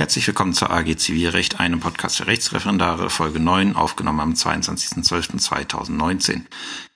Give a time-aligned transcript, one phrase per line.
[0.00, 6.40] Herzlich willkommen zur AG Zivilrecht, einem Podcast für Rechtsreferendare, Folge 9, aufgenommen am 22.12.2019.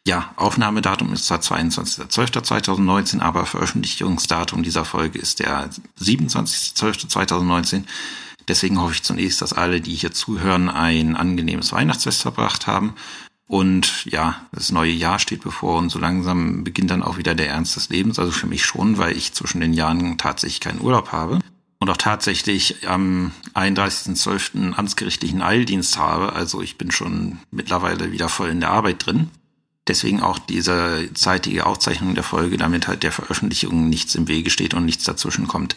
[0.07, 5.69] Ja, Aufnahmedatum ist zwar 22.12.2019, aber Veröffentlichungsdatum dieser Folge ist der
[6.01, 7.83] 27.12.2019.
[8.49, 12.95] Deswegen hoffe ich zunächst, dass alle, die hier zuhören, ein angenehmes Weihnachtsfest verbracht haben.
[13.47, 17.51] Und ja, das neue Jahr steht bevor und so langsam beginnt dann auch wieder der
[17.51, 18.19] Ernst des Lebens.
[18.19, 21.41] Also für mich schon, weil ich zwischen den Jahren tatsächlich keinen Urlaub habe
[21.85, 24.73] und auch tatsächlich am 31.12.
[24.73, 26.33] amtsgerichtlichen Eildienst habe.
[26.33, 29.29] Also ich bin schon mittlerweile wieder voll in der Arbeit drin.
[29.87, 34.73] Deswegen auch diese zeitige Aufzeichnung der Folge, damit halt der Veröffentlichung nichts im Wege steht
[34.73, 35.77] und nichts dazwischen kommt.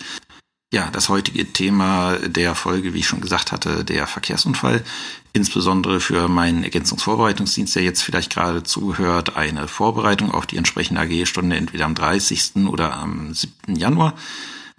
[0.71, 4.85] Ja, das heutige Thema der Folge, wie ich schon gesagt hatte, der Verkehrsunfall.
[5.33, 11.57] Insbesondere für meinen Ergänzungsvorbereitungsdienst, der jetzt vielleicht gerade zuhört, eine Vorbereitung auf die entsprechende AG-Stunde
[11.57, 12.65] entweder am 30.
[12.67, 13.75] oder am 7.
[13.75, 14.13] Januar.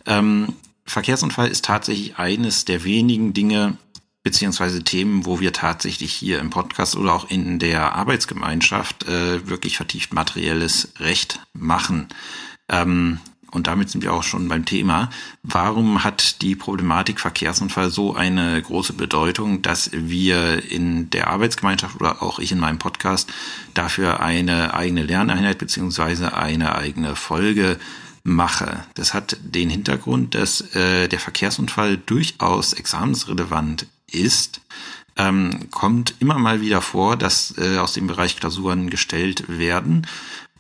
[0.07, 0.55] Ähm,
[0.89, 3.77] Verkehrsunfall ist tatsächlich eines der wenigen Dinge
[4.23, 9.77] beziehungsweise Themen, wo wir tatsächlich hier im Podcast oder auch in der Arbeitsgemeinschaft äh, wirklich
[9.77, 12.09] vertieft materielles Recht machen.
[12.69, 15.09] Ähm, und damit sind wir auch schon beim Thema.
[15.43, 22.23] Warum hat die Problematik Verkehrsunfall so eine große Bedeutung, dass wir in der Arbeitsgemeinschaft oder
[22.23, 23.33] auch ich in meinem Podcast
[23.73, 27.79] dafür eine eigene Lerneinheit beziehungsweise eine eigene Folge
[28.29, 28.85] mache.
[28.95, 34.61] Das hat den Hintergrund, dass äh, der Verkehrsunfall durchaus examensrelevant ist.
[35.17, 40.07] Ähm, kommt immer mal wieder vor, dass äh, aus dem Bereich Klausuren gestellt werden.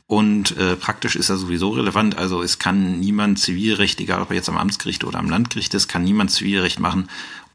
[0.08, 2.16] Und äh, praktisch ist er sowieso relevant.
[2.16, 5.86] Also es kann niemand Zivilrecht, egal ob er jetzt am Amtsgericht oder am Landgericht ist,
[5.86, 7.08] kann niemand Zivilrecht machen,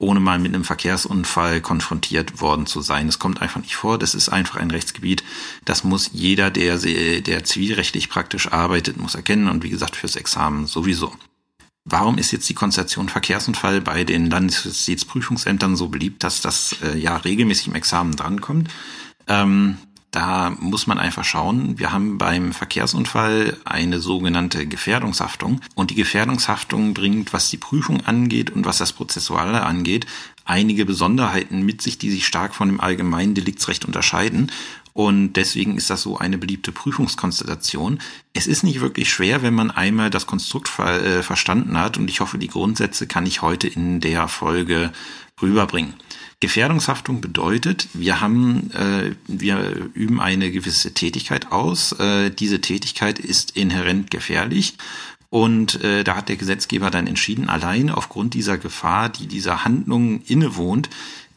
[0.03, 3.07] ohne mal mit einem Verkehrsunfall konfrontiert worden zu sein.
[3.07, 3.97] Es kommt einfach nicht vor.
[3.97, 5.23] Das ist einfach ein Rechtsgebiet.
[5.65, 9.49] Das muss jeder, der, der zivilrechtlich praktisch arbeitet, muss erkennen.
[9.49, 11.13] Und wie gesagt, fürs Examen sowieso.
[11.85, 17.17] Warum ist jetzt die Konstellation Verkehrsunfall bei den Landesjustizprüfungsämtern so beliebt, dass das äh, ja
[17.17, 18.69] regelmäßig im Examen drankommt?
[19.27, 19.77] Ähm,
[20.13, 21.79] da muss man einfach schauen.
[21.79, 25.59] Wir haben beim Verkehrsunfall eine sogenannte Gefährdungshaftung.
[25.73, 30.05] Und die Gefährdungshaftung bringt, was die Prüfung angeht und was das Prozessuale angeht,
[30.45, 34.51] einige Besonderheiten mit sich, die sich stark von dem allgemeinen Deliktsrecht unterscheiden.
[34.93, 37.99] Und deswegen ist das so eine beliebte Prüfungskonstellation.
[38.33, 41.97] Es ist nicht wirklich schwer, wenn man einmal das Konstrukt ver äh, verstanden hat.
[41.97, 44.93] Und ich hoffe, die Grundsätze kann ich heute in der Folge
[45.41, 45.95] rüberbringen.
[46.43, 51.93] Gefährdungshaftung bedeutet, wir haben, äh, wir üben eine gewisse Tätigkeit aus.
[51.93, 54.75] Äh, diese Tätigkeit ist inhärent gefährlich.
[55.29, 60.21] Und äh, da hat der Gesetzgeber dann entschieden, allein aufgrund dieser Gefahr, die dieser Handlung
[60.23, 60.89] innewohnt,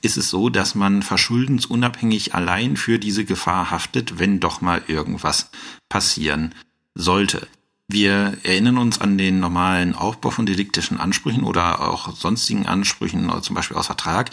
[0.03, 5.51] ist es so, dass man verschuldensunabhängig allein für diese Gefahr haftet, wenn doch mal irgendwas
[5.89, 6.53] passieren
[6.97, 7.47] sollte.
[7.87, 13.55] Wir erinnern uns an den normalen Aufbau von deliktischen Ansprüchen oder auch sonstigen Ansprüchen, zum
[13.55, 14.31] Beispiel aus Vertrag.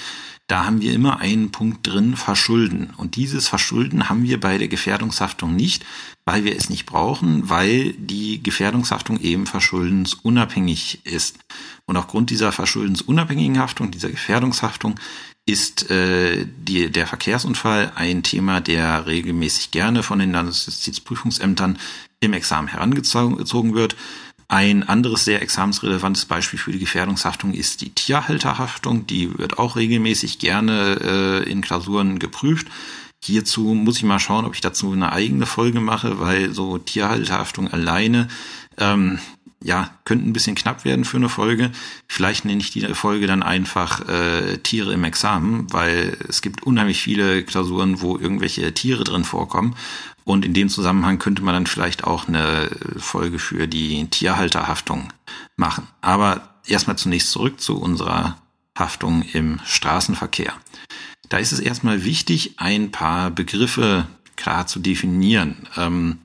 [0.47, 2.93] Da haben wir immer einen Punkt drin, Verschulden.
[2.97, 5.85] Und dieses Verschulden haben wir bei der Gefährdungshaftung nicht,
[6.25, 11.39] weil wir es nicht brauchen, weil die Gefährdungshaftung eben verschuldensunabhängig ist.
[11.85, 14.99] Und aufgrund dieser verschuldensunabhängigen Haftung, dieser Gefährdungshaftung,
[15.45, 21.77] ist äh, die, der Verkehrsunfall ein Thema, der regelmäßig gerne von den Landesjustizprüfungsämtern
[22.21, 23.95] im Examen herangezogen wird.
[24.53, 29.07] Ein anderes sehr examensrelevantes Beispiel für die Gefährdungshaftung ist die Tierhalterhaftung.
[29.07, 32.67] Die wird auch regelmäßig gerne äh, in Klausuren geprüft.
[33.23, 37.73] Hierzu muss ich mal schauen, ob ich dazu eine eigene Folge mache, weil so Tierhalterhaftung
[37.73, 38.27] alleine
[38.77, 39.17] ähm,
[39.63, 41.71] ja, könnte ein bisschen knapp werden für eine Folge.
[42.07, 47.01] Vielleicht nenne ich die Folge dann einfach äh, Tiere im Examen, weil es gibt unheimlich
[47.01, 49.75] viele Klausuren, wo irgendwelche Tiere drin vorkommen.
[50.25, 55.11] Und in dem Zusammenhang könnte man dann vielleicht auch eine Folge für die Tierhalterhaftung
[55.57, 55.87] machen.
[56.01, 58.37] Aber erstmal zunächst zurück zu unserer
[58.77, 60.53] Haftung im Straßenverkehr.
[61.29, 65.67] Da ist es erstmal wichtig, ein paar Begriffe klar zu definieren.
[65.77, 66.19] Ähm,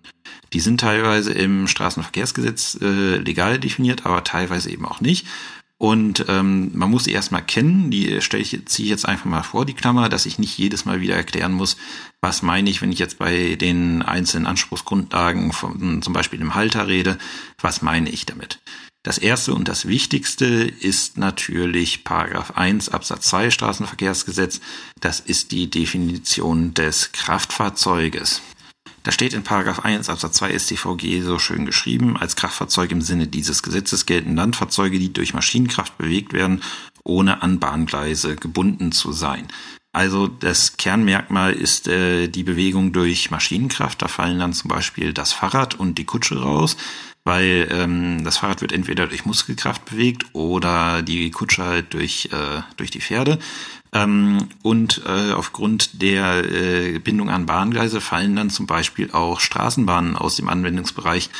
[0.52, 5.26] die sind teilweise im Straßenverkehrsgesetz äh, legal definiert, aber teilweise eben auch nicht.
[5.78, 9.44] Und ähm, man muss sie erstmal kennen, die stelle ich, ziehe ich jetzt einfach mal
[9.44, 11.76] vor, die Klammer, dass ich nicht jedes Mal wieder erklären muss,
[12.20, 16.88] was meine ich, wenn ich jetzt bei den einzelnen Anspruchsgrundlagen von zum Beispiel dem Halter
[16.88, 17.16] rede,
[17.60, 18.58] was meine ich damit.
[19.04, 24.60] Das erste und das wichtigste ist natürlich Paragraph 1 Absatz 2 Straßenverkehrsgesetz.
[25.00, 28.42] Das ist die Definition des Kraftfahrzeuges.
[29.08, 33.26] Da steht in Paragraph 1 Absatz 2 StVG so schön geschrieben, als Kraftfahrzeug im Sinne
[33.26, 36.60] dieses Gesetzes gelten Landfahrzeuge, die durch Maschinenkraft bewegt werden,
[37.04, 39.48] ohne an Bahngleise gebunden zu sein.
[39.92, 44.02] Also das Kernmerkmal ist äh, die Bewegung durch Maschinenkraft.
[44.02, 46.76] Da fallen dann zum Beispiel das Fahrrad und die Kutsche raus,
[47.24, 52.60] weil ähm, das Fahrrad wird entweder durch Muskelkraft bewegt oder die Kutsche halt durch, äh,
[52.76, 53.38] durch die Pferde.
[53.92, 60.16] Ähm, und äh, aufgrund der äh, Bindung an Bahngleise fallen dann zum Beispiel auch Straßenbahnen
[60.16, 61.30] aus dem Anwendungsbereich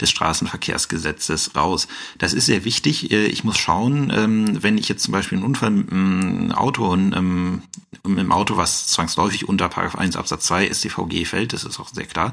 [0.00, 1.88] des Straßenverkehrsgesetzes raus.
[2.18, 3.10] Das ist sehr wichtig.
[3.10, 6.86] Äh, ich muss schauen, ähm, wenn ich jetzt zum Beispiel einen Unfall mit einem Auto
[6.86, 7.62] und ähm,
[8.06, 12.06] mit einem Auto, was zwangsläufig unter 1 Absatz 2 StVG fällt, das ist auch sehr
[12.06, 12.32] klar.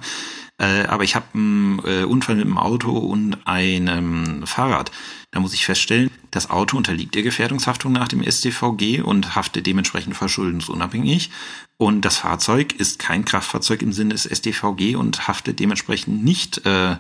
[0.58, 4.92] Äh, aber ich habe einen äh, Unfall mit einem Auto und einem Fahrrad.
[5.36, 10.16] Da muss ich feststellen, das Auto unterliegt der Gefährdungshaftung nach dem StVG und haftet dementsprechend
[10.16, 11.30] verschuldensunabhängig.
[11.76, 16.96] Und das Fahrzeug ist kein Kraftfahrzeug im Sinne des StVG und haftet dementsprechend nicht äh,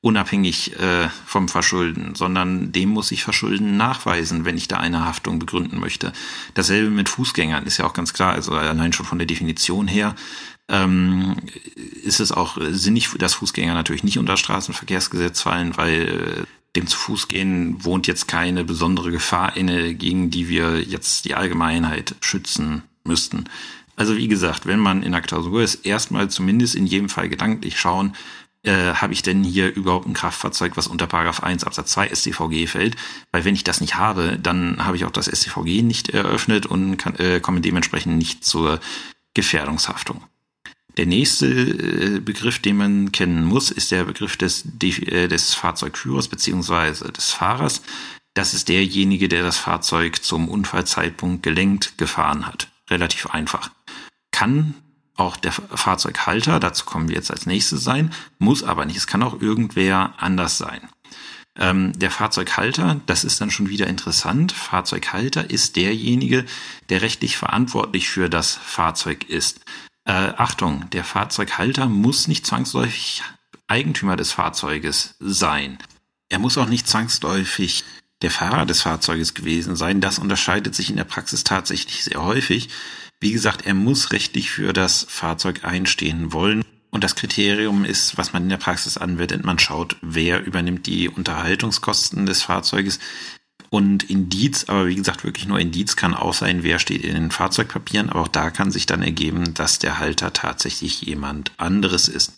[0.00, 5.38] unabhängig äh, vom Verschulden, sondern dem muss ich Verschulden nachweisen, wenn ich da eine Haftung
[5.38, 6.12] begründen möchte.
[6.54, 10.16] Dasselbe mit Fußgängern ist ja auch ganz klar, also allein schon von der Definition her
[10.68, 11.36] ähm,
[12.02, 16.96] ist es auch sinnig, dass Fußgänger natürlich nicht unter Straßenverkehrsgesetz fallen, weil äh, dem zu
[16.96, 22.82] Fuß gehen wohnt jetzt keine besondere Gefahr inne, gegen die wir jetzt die Allgemeinheit schützen
[23.04, 23.44] müssten.
[23.96, 27.80] Also wie gesagt, wenn man in der Klausur ist, erstmal zumindest in jedem Fall gedanklich
[27.80, 28.14] schauen,
[28.62, 32.66] äh, habe ich denn hier überhaupt ein Kraftfahrzeug, was unter Paragraph 1 Absatz 2 StVG
[32.66, 32.96] fällt?
[33.32, 36.96] Weil wenn ich das nicht habe, dann habe ich auch das StVG nicht eröffnet und
[36.96, 38.78] kann, äh, komme dementsprechend nicht zur
[39.34, 40.22] Gefährdungshaftung.
[40.98, 46.26] Der nächste äh, Begriff, den man kennen muss, ist der Begriff des, äh, des Fahrzeugführers
[46.26, 47.82] beziehungsweise des Fahrers.
[48.34, 52.68] Das ist derjenige, der das Fahrzeug zum Unfallzeitpunkt gelenkt gefahren hat.
[52.90, 53.70] Relativ einfach.
[54.32, 54.74] Kann
[55.14, 58.96] auch der Fahrzeughalter, dazu kommen wir jetzt als nächstes sein, muss aber nicht.
[58.96, 60.80] Es kann auch irgendwer anders sein.
[61.56, 64.50] Ähm, der Fahrzeughalter, das ist dann schon wieder interessant.
[64.50, 66.44] Fahrzeughalter ist derjenige,
[66.88, 69.60] der rechtlich verantwortlich für das Fahrzeug ist.
[70.08, 73.22] Äh, Achtung, der Fahrzeughalter muss nicht zwangsläufig
[73.66, 75.76] Eigentümer des Fahrzeuges sein.
[76.30, 77.84] Er muss auch nicht zwangsläufig
[78.22, 80.00] der Fahrer des Fahrzeuges gewesen sein.
[80.00, 82.70] Das unterscheidet sich in der Praxis tatsächlich sehr häufig.
[83.20, 86.64] Wie gesagt, er muss rechtlich für das Fahrzeug einstehen wollen.
[86.90, 89.44] Und das Kriterium ist, was man in der Praxis anwendet.
[89.44, 92.98] Man schaut, wer übernimmt die Unterhaltungskosten des Fahrzeuges.
[93.70, 97.30] Und Indiz, aber wie gesagt, wirklich nur Indiz kann auch sein, wer steht in den
[97.30, 98.08] Fahrzeugpapieren.
[98.08, 102.32] Aber auch da kann sich dann ergeben, dass der Halter tatsächlich jemand anderes ist.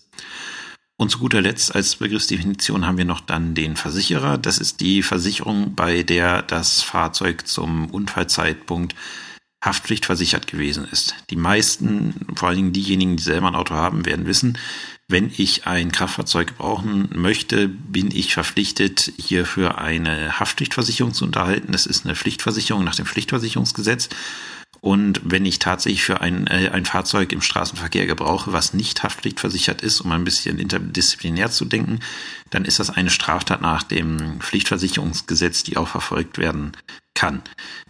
[0.97, 4.37] Und zu guter Letzt als Begriffsdefinition haben wir noch dann den Versicherer.
[4.37, 8.95] Das ist die Versicherung, bei der das Fahrzeug zum Unfallzeitpunkt
[9.65, 11.15] haftpflichtversichert gewesen ist.
[11.31, 14.59] Die meisten, vor allen Dingen diejenigen, die selber ein Auto haben, werden wissen,
[15.11, 21.73] wenn ich ein Kraftfahrzeug gebrauchen möchte, bin ich verpflichtet, hierfür eine Haftpflichtversicherung zu unterhalten.
[21.73, 24.09] Das ist eine Pflichtversicherung nach dem Pflichtversicherungsgesetz.
[24.81, 29.83] Und wenn ich tatsächlich für ein, äh, ein Fahrzeug im Straßenverkehr gebrauche, was nicht haftpflichtversichert
[29.83, 32.01] ist, um ein bisschen interdisziplinär zu denken,
[32.49, 36.73] dann ist das eine Straftat nach dem Pflichtversicherungsgesetz, die auch verfolgt werden
[37.15, 37.43] kann.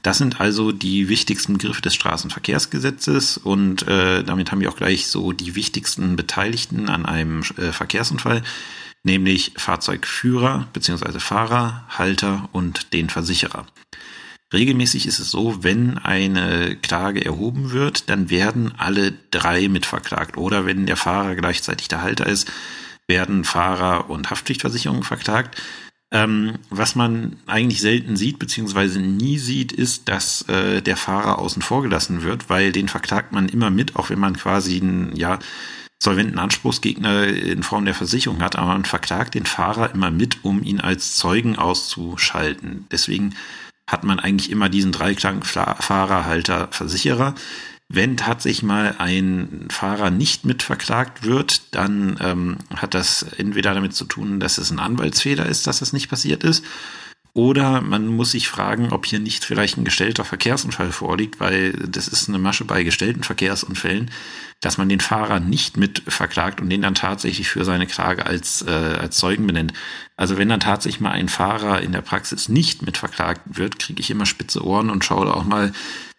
[0.02, 5.06] Das sind also die wichtigsten Begriffe des Straßenverkehrsgesetzes und äh, damit haben wir auch gleich
[5.06, 8.42] so die wichtigsten Beteiligten an einem äh, Verkehrsunfall,
[9.04, 11.20] nämlich Fahrzeugführer bzw.
[11.20, 13.66] Fahrer, Halter und den Versicherer.
[14.52, 20.36] Regelmäßig ist es so, wenn eine Klage erhoben wird, dann werden alle drei mitverklagt.
[20.36, 22.50] Oder wenn der Fahrer gleichzeitig der Halter ist,
[23.06, 25.60] werden Fahrer und Haftpflichtversicherung verklagt.
[26.12, 31.62] Ähm, was man eigentlich selten sieht, beziehungsweise nie sieht, ist, dass äh, der Fahrer außen
[31.62, 35.38] vor gelassen wird, weil den verklagt man immer mit, auch wenn man quasi einen, ja,
[36.02, 40.62] solventen Anspruchsgegner in Form der Versicherung hat, aber man verklagt den Fahrer immer mit, um
[40.62, 42.86] ihn als Zeugen auszuschalten.
[42.90, 43.36] Deswegen
[43.90, 47.34] hat man eigentlich immer diesen Dreiklang Fahrer, Halter, Versicherer.
[47.88, 54.04] Wenn tatsächlich mal ein Fahrer nicht mitverklagt wird, dann ähm, hat das entweder damit zu
[54.04, 56.64] tun, dass es ein Anwaltsfehler ist, dass das nicht passiert ist,
[57.32, 62.08] oder man muss sich fragen, ob hier nicht vielleicht ein gestellter Verkehrsunfall vorliegt, weil das
[62.08, 64.10] ist eine Masche bei gestellten Verkehrsunfällen,
[64.60, 68.62] dass man den Fahrer nicht mit verklagt und den dann tatsächlich für seine Klage als,
[68.62, 69.72] äh, als Zeugen benennt.
[70.16, 74.00] Also wenn dann tatsächlich mal ein Fahrer in der Praxis nicht mit verklagt wird, kriege
[74.00, 75.72] ich immer spitze Ohren und schaue auch mal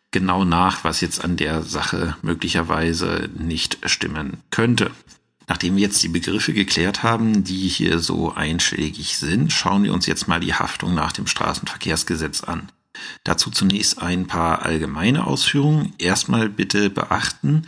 [0.10, 4.91] genau nach, was jetzt an der Sache möglicherweise nicht stimmen könnte.
[5.48, 10.05] Nachdem wir jetzt die Begriffe geklärt haben, die hier so einschlägig sind, schauen wir uns
[10.05, 12.71] jetzt mal die Haftung nach dem Straßenverkehrsgesetz an.
[13.24, 15.93] Dazu zunächst ein paar allgemeine Ausführungen.
[15.98, 17.67] Erstmal bitte beachten,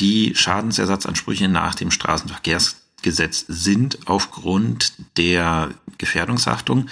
[0.00, 6.88] die Schadensersatzansprüche nach dem Straßenverkehrsgesetz sind aufgrund der Gefährdungshaftung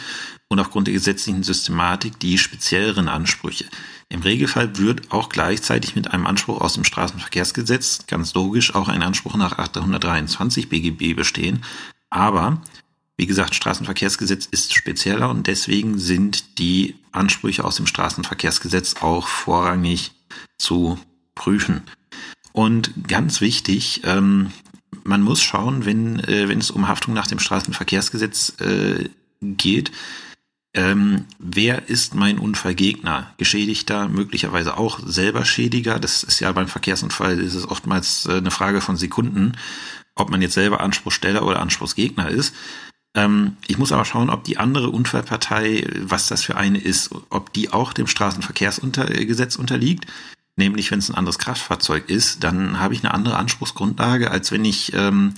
[0.48, 3.64] und aufgrund der gesetzlichen Systematik die spezielleren Ansprüche.
[4.08, 9.02] Im Regelfall wird auch gleichzeitig mit einem Anspruch aus dem Straßenverkehrsgesetz ganz logisch auch ein
[9.02, 11.64] Anspruch nach 823 BGB bestehen.
[12.10, 12.60] Aber
[13.16, 20.12] wie gesagt, Straßenverkehrsgesetz ist spezieller und deswegen sind die Ansprüche aus dem Straßenverkehrsgesetz auch vorrangig
[20.58, 20.98] zu
[21.34, 21.82] prüfen.
[22.52, 24.52] Und ganz wichtig, ähm,
[25.04, 29.08] man muss schauen, wenn, äh, wenn es um Haftung nach dem Straßenverkehrsgesetz äh,
[29.40, 29.90] geht,
[30.74, 33.34] ähm, wer ist mein Unfallgegner?
[33.36, 35.98] Geschädigter, möglicherweise auch selber Schädiger.
[35.98, 39.52] Das ist ja beim Verkehrsunfall ist es oftmals äh, eine Frage von Sekunden,
[40.14, 42.54] ob man jetzt selber Anspruchsteller oder Anspruchsgegner ist.
[43.14, 47.52] Ähm, ich muss aber schauen, ob die andere Unfallpartei, was das für eine ist, ob
[47.52, 50.06] die auch dem Straßenverkehrsgesetz unterliegt.
[50.62, 54.64] Nämlich, wenn es ein anderes Kraftfahrzeug ist, dann habe ich eine andere Anspruchsgrundlage, als wenn
[54.64, 55.34] ich ähm,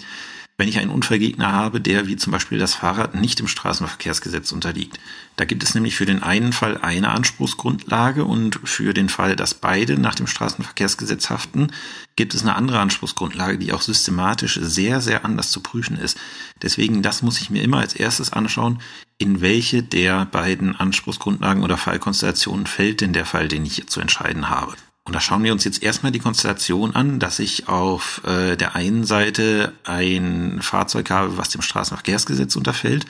[0.59, 5.01] wenn ich einen Unfallgegner habe, der wie zum Beispiel das Fahrrad nicht dem Straßenverkehrsgesetz unterliegt.
[5.37, 9.55] Da gibt es nämlich für den einen Fall eine Anspruchsgrundlage und für den Fall, dass
[9.55, 11.73] beide nach dem Straßenverkehrsgesetz haften,
[12.17, 16.19] gibt es eine andere Anspruchsgrundlage, die auch systematisch sehr, sehr anders zu prüfen ist.
[16.63, 18.81] Deswegen, das muss ich mir immer als erstes anschauen,
[19.17, 24.51] in welche der beiden Anspruchsgrundlagen oder Fallkonstellationen fällt denn der Fall, den ich zu entscheiden
[24.51, 24.75] habe.
[25.07, 28.75] Und da schauen wir uns jetzt erstmal die Konstellation an, dass ich auf äh, der
[28.75, 33.05] einen Seite ein Fahrzeug habe, was dem Straßenverkehrsgesetz unterfällt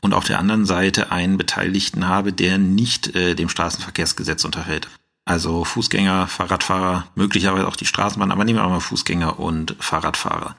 [0.00, 4.88] und auf der anderen Seite einen Beteiligten habe, der nicht äh, dem Straßenverkehrsgesetz unterfällt.
[5.24, 10.56] Also Fußgänger, Fahrradfahrer, möglicherweise auch die Straßenbahn, aber nehmen wir mal Fußgänger und Fahrradfahrer.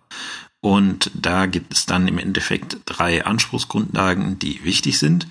[0.61, 5.27] Und da gibt es dann im Endeffekt drei Anspruchsgrundlagen, die wichtig sind.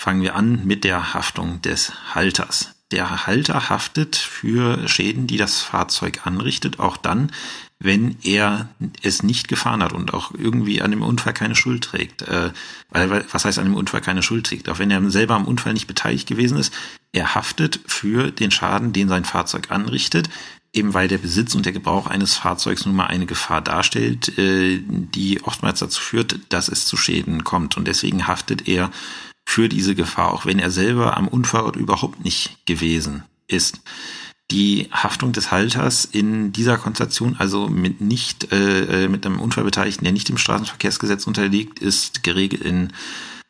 [0.00, 2.74] Fangen wir an mit der Haftung des Halters.
[2.92, 7.30] Der Halter haftet für Schäden, die das Fahrzeug anrichtet, auch dann,
[7.78, 8.68] wenn er
[9.02, 12.22] es nicht gefahren hat und auch irgendwie an dem Unfall keine Schuld trägt.
[12.22, 12.50] Äh,
[12.90, 14.68] was heißt an dem Unfall keine Schuld trägt?
[14.68, 16.74] Auch wenn er selber am Unfall nicht beteiligt gewesen ist,
[17.12, 20.28] er haftet für den Schaden, den sein Fahrzeug anrichtet,
[20.72, 24.80] eben weil der Besitz und der Gebrauch eines Fahrzeugs nun mal eine Gefahr darstellt, äh,
[24.84, 27.76] die oftmals dazu führt, dass es zu Schäden kommt.
[27.76, 28.90] Und deswegen haftet er
[29.50, 33.80] für diese Gefahr, auch wenn er selber am Unfallort überhaupt nicht gewesen ist.
[34.52, 40.12] Die Haftung des Halters in dieser Konstellation, also mit nicht äh, mit einem Unfallbeteiligten, der
[40.12, 42.92] nicht dem Straßenverkehrsgesetz unterliegt, ist geregelt in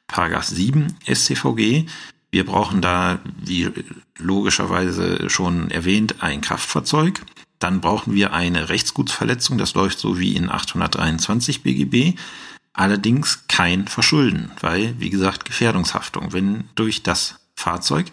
[0.07, 1.85] Paragraph 7 StVG.
[2.31, 3.71] Wir brauchen da, wie
[4.17, 7.21] logischerweise schon erwähnt, ein Kraftfahrzeug.
[7.59, 12.19] Dann brauchen wir eine Rechtsgutsverletzung, das läuft so wie in 823 BGB.
[12.73, 16.33] Allerdings kein Verschulden, weil, wie gesagt, Gefährdungshaftung.
[16.33, 18.07] Wenn durch das Fahrzeug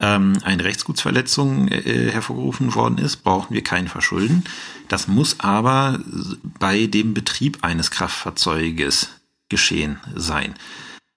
[0.00, 4.44] ähm, eine Rechtsgutsverletzung äh, hervorgerufen worden ist, brauchen wir kein Verschulden.
[4.88, 6.00] Das muss aber
[6.58, 9.08] bei dem Betrieb eines Kraftfahrzeuges
[9.48, 10.54] geschehen sein.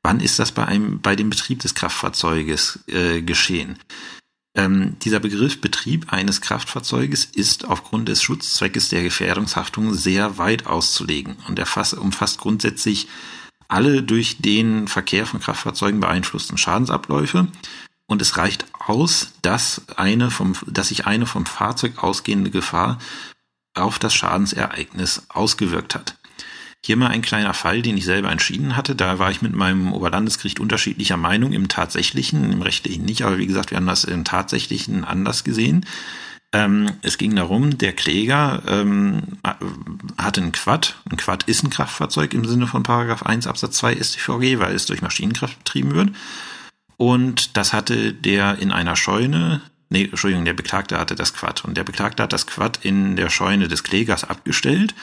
[0.03, 3.77] Wann ist das bei einem, bei dem Betrieb des Kraftfahrzeuges äh, geschehen?
[4.55, 11.37] Ähm, dieser Begriff Betrieb eines Kraftfahrzeuges ist aufgrund des Schutzzweckes der Gefährdungshaftung sehr weit auszulegen
[11.47, 13.07] und erfasst, umfasst grundsätzlich
[13.67, 17.47] alle durch den Verkehr von Kraftfahrzeugen beeinflussten Schadensabläufe.
[18.05, 22.99] Und es reicht aus, dass eine vom, dass sich eine vom Fahrzeug ausgehende Gefahr
[23.73, 26.17] auf das Schadensereignis ausgewirkt hat.
[26.85, 28.93] Hier mal ein kleiner Fall, den ich selber entschieden hatte.
[28.93, 33.47] Da war ich mit meinem Oberlandesgericht unterschiedlicher Meinung im tatsächlichen, im rechtlichen nicht, aber wie
[33.47, 35.85] gesagt, wir haben das im tatsächlichen anders gesehen.
[36.51, 39.21] Ähm, es ging darum, der Kläger ähm,
[40.17, 40.97] hatte ein Quad.
[41.09, 44.85] Ein Quad ist ein Kraftfahrzeug im Sinne von Paragraph 1 Absatz 2 StVG, weil es
[44.85, 46.09] durch Maschinenkraft betrieben wird.
[46.97, 51.63] Und das hatte der in einer Scheune, nee, Entschuldigung, der Beklagte hatte das Quad.
[51.63, 54.93] Und der Beklagte hat das Quad in der Scheune des Klägers abgestellt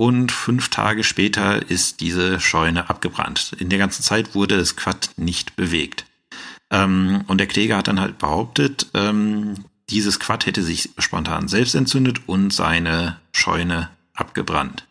[0.00, 3.54] und fünf Tage später ist diese Scheune abgebrannt.
[3.58, 6.06] In der ganzen Zeit wurde das Quad nicht bewegt.
[6.70, 9.56] Ähm, und der Kläger hat dann halt behauptet, ähm,
[9.90, 14.86] dieses Quad hätte sich spontan selbst entzündet und seine Scheune abgebrannt.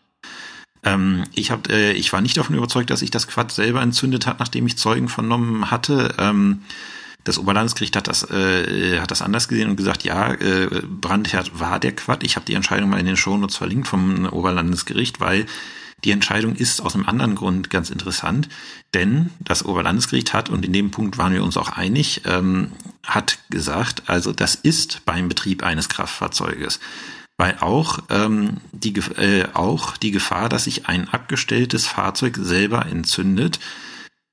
[0.84, 4.28] Ähm, ich, hab, äh, ich war nicht davon überzeugt, dass sich das Quad selber entzündet
[4.28, 6.14] hat, nachdem ich Zeugen vernommen hatte.
[7.24, 11.78] Das Oberlandesgericht hat das, äh, hat das anders gesehen und gesagt, ja, äh, Brandherd war
[11.78, 12.22] der Quad.
[12.24, 15.46] Ich habe die Entscheidung mal in den Shownotes verlinkt vom Oberlandesgericht, weil
[16.04, 18.48] die Entscheidung ist aus einem anderen Grund ganz interessant,
[18.94, 22.72] denn das Oberlandesgericht hat, und in dem Punkt waren wir uns auch einig, ähm,
[23.06, 26.80] hat gesagt, also das ist beim Betrieb eines Kraftfahrzeuges,
[27.36, 33.60] weil auch, ähm, die, äh, auch die Gefahr, dass sich ein abgestelltes Fahrzeug selber entzündet,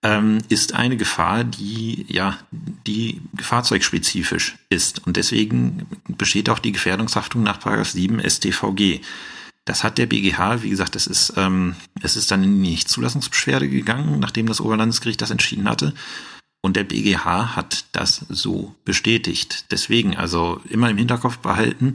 [0.03, 7.43] ähm, ist eine Gefahr, die ja die fahrzeugspezifisch ist und deswegen besteht auch die Gefährdungshaftung
[7.43, 9.01] nach 7 StVG.
[9.65, 13.67] Das hat der BGH, wie gesagt, es ist, ähm, es ist dann in die Nichtzulassungsbeschwerde
[13.67, 15.93] gegangen, nachdem das Oberlandesgericht das entschieden hatte.
[16.61, 19.65] Und der BGH hat das so bestätigt.
[19.71, 21.93] Deswegen also immer im Hinterkopf behalten,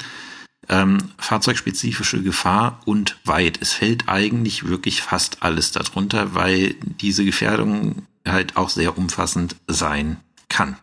[0.69, 3.59] ähm, fahrzeugspezifische Gefahr und weit.
[3.61, 10.19] Es fällt eigentlich wirklich fast alles darunter, weil diese Gefährdung halt auch sehr umfassend sein
[10.49, 10.77] kann.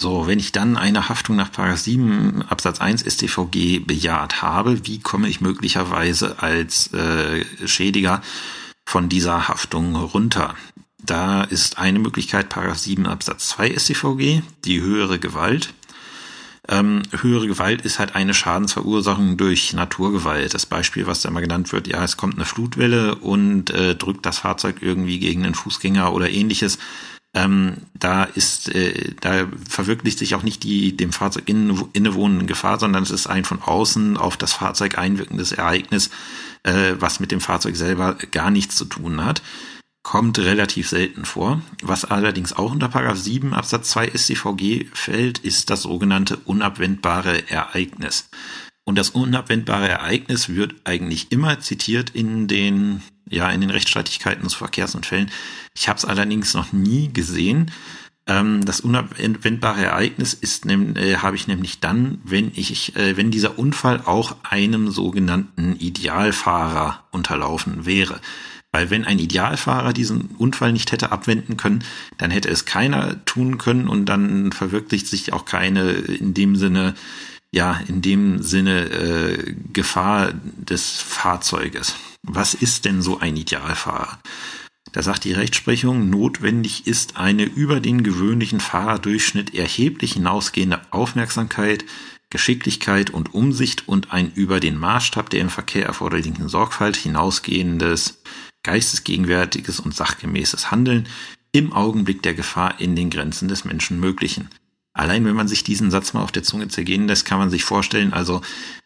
[0.00, 5.28] So, wenn ich dann eine Haftung nach 7 Absatz 1 StVG bejaht habe, wie komme
[5.28, 8.22] ich möglicherweise als äh, Schädiger
[8.86, 10.54] von dieser Haftung runter?
[11.04, 15.74] Da ist eine Möglichkeit 7 Absatz 2 StVG, die höhere Gewalt.
[16.70, 20.54] Ähm, höhere Gewalt ist halt eine Schadensverursachung durch Naturgewalt.
[20.54, 24.24] Das Beispiel, was da mal genannt wird, ja, es kommt eine Flutwelle und äh, drückt
[24.24, 26.78] das Fahrzeug irgendwie gegen einen Fußgänger oder ähnliches.
[27.34, 33.02] Ähm, da ist, äh, da verwirklicht sich auch nicht die dem Fahrzeug innewohnende Gefahr, sondern
[33.02, 36.10] es ist ein von außen auf das Fahrzeug einwirkendes Ereignis,
[36.62, 39.42] äh, was mit dem Fahrzeug selber gar nichts zu tun hat
[40.02, 41.60] kommt relativ selten vor.
[41.82, 48.28] Was allerdings auch unter Paragraph 7 Absatz 2 StVG fällt, ist das sogenannte unabwendbare Ereignis.
[48.84, 54.58] Und das unabwendbare Ereignis wird eigentlich immer zitiert in den, ja, in den Rechtsstreitigkeiten zu
[54.58, 55.30] Verkehrsunfällen.
[55.74, 57.70] Ich habe es allerdings noch nie gesehen.
[58.26, 63.58] Ähm, das unabwendbare Ereignis ist, äh, habe ich nämlich dann, wenn ich, äh, wenn dieser
[63.58, 68.20] Unfall auch einem sogenannten Idealfahrer unterlaufen wäre.
[68.72, 71.82] Weil wenn ein Idealfahrer diesen Unfall nicht hätte abwenden können,
[72.18, 76.94] dann hätte es keiner tun können und dann verwirklicht sich auch keine in dem Sinne,
[77.50, 81.96] ja, in dem Sinne äh, Gefahr des Fahrzeuges.
[82.22, 84.20] Was ist denn so ein Idealfahrer?
[84.92, 91.84] Da sagt die Rechtsprechung, notwendig ist eine über den gewöhnlichen Fahrerdurchschnitt erheblich hinausgehende Aufmerksamkeit,
[92.28, 98.20] Geschicklichkeit und Umsicht und ein über den Maßstab der im Verkehr erforderlichen Sorgfalt hinausgehendes
[98.62, 101.06] geistesgegenwärtiges und sachgemäßes Handeln
[101.52, 104.48] im Augenblick der Gefahr in den Grenzen des Menschenmöglichen.
[104.92, 107.64] Allein wenn man sich diesen Satz mal auf der Zunge zergehen lässt, kann man sich
[107.64, 108.42] vorstellen, also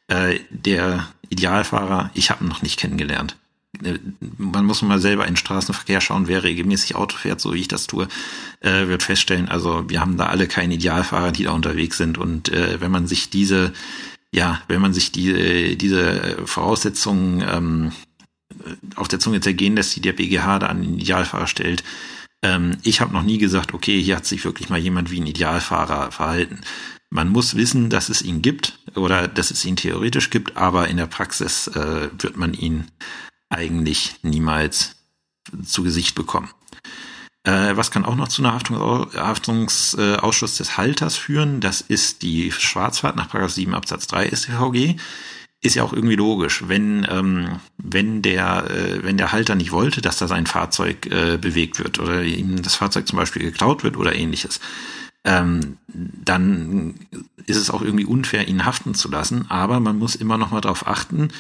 [0.08, 3.36] äh, der Idealfahrer, ich habe ihn noch nicht kennengelernt.
[3.82, 3.98] Äh,
[4.36, 7.68] man muss mal selber in den Straßenverkehr schauen, wer regelmäßig Auto fährt, so wie ich
[7.68, 8.08] das tue,
[8.60, 12.18] äh, wird feststellen, also wir haben da alle keine Idealfahrer, die da unterwegs sind.
[12.18, 13.72] Und äh, wenn man sich diese,
[14.30, 17.92] ja, wenn man sich die, diese Voraussetzungen ähm,
[18.96, 21.84] auf der Zunge zergehen lässt, die der BGH da an den Idealfahrer stellt.
[22.42, 25.26] Ähm, ich habe noch nie gesagt, okay, hier hat sich wirklich mal jemand wie ein
[25.26, 26.60] Idealfahrer verhalten.
[27.10, 30.96] Man muss wissen, dass es ihn gibt oder dass es ihn theoretisch gibt, aber in
[30.96, 32.86] der Praxis äh, wird man ihn
[33.48, 34.96] eigentlich niemals
[35.64, 36.50] zu Gesicht bekommen.
[37.44, 38.78] Äh, was kann auch noch zu einer Haftung,
[39.14, 41.60] Haftungsausschuss des Halters führen?
[41.60, 44.96] Das ist die Schwarzfahrt nach 7 Absatz 3 StVG
[45.64, 50.02] ist ja auch irgendwie logisch, wenn ähm, wenn der äh, wenn der Halter nicht wollte,
[50.02, 53.96] dass da sein Fahrzeug äh, bewegt wird oder ihm das Fahrzeug zum Beispiel geklaut wird
[53.96, 54.60] oder ähnliches,
[55.24, 56.94] ähm, dann
[57.46, 59.50] ist es auch irgendwie unfair, ihn haften zu lassen.
[59.50, 61.30] Aber man muss immer noch mal darauf achten.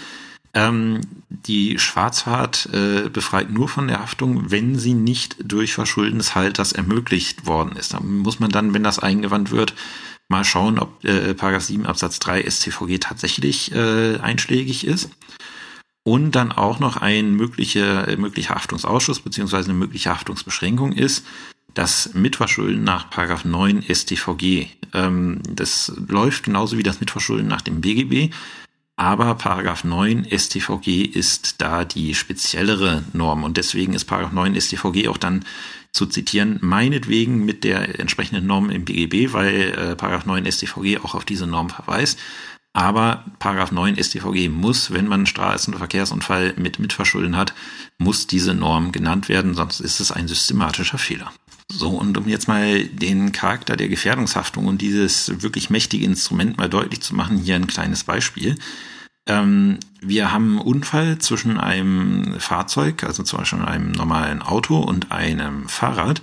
[0.54, 6.34] Ähm, die Schwarzfahrt äh, befreit nur von der Haftung, wenn sie nicht durch Verschulden des
[6.34, 7.92] Halters ermöglicht worden ist.
[7.92, 9.74] Da muss man dann, wenn das eingewandt wird,
[10.28, 15.10] mal schauen, ob äh, Paragraph 7 Absatz 3 StVG tatsächlich äh, einschlägig ist.
[16.06, 21.24] Und dann auch noch ein möglicher, äh, möglicher Haftungsausschuss beziehungsweise eine mögliche Haftungsbeschränkung ist,
[21.72, 24.68] das Mitverschulden nach Paragraph 9 StVG.
[24.92, 28.32] Ähm, das läuft genauso wie das Mitverschulden nach dem BGB.
[28.96, 35.08] Aber Paragraph 9 StVG ist da die speziellere Norm und deswegen ist Paragraph 9 StVG
[35.08, 35.44] auch dann
[35.94, 41.14] zu zitieren, meinetwegen mit der entsprechenden Norm im BGB, weil äh, Paragraph 9 StVG auch
[41.14, 42.18] auf diese Norm verweist.
[42.76, 47.54] Aber Paragraph 9 StVG muss, wenn man einen Straßenverkehrsunfall mit Mitverschulden hat,
[47.98, 51.32] muss diese Norm genannt werden, sonst ist es ein systematischer Fehler.
[51.72, 56.68] So, und um jetzt mal den Charakter der Gefährdungshaftung und dieses wirklich mächtige Instrument mal
[56.68, 58.56] deutlich zu machen, hier ein kleines Beispiel.
[59.26, 65.12] Ähm, wir haben einen Unfall zwischen einem Fahrzeug, also zum Beispiel einem normalen Auto und
[65.12, 66.20] einem Fahrrad.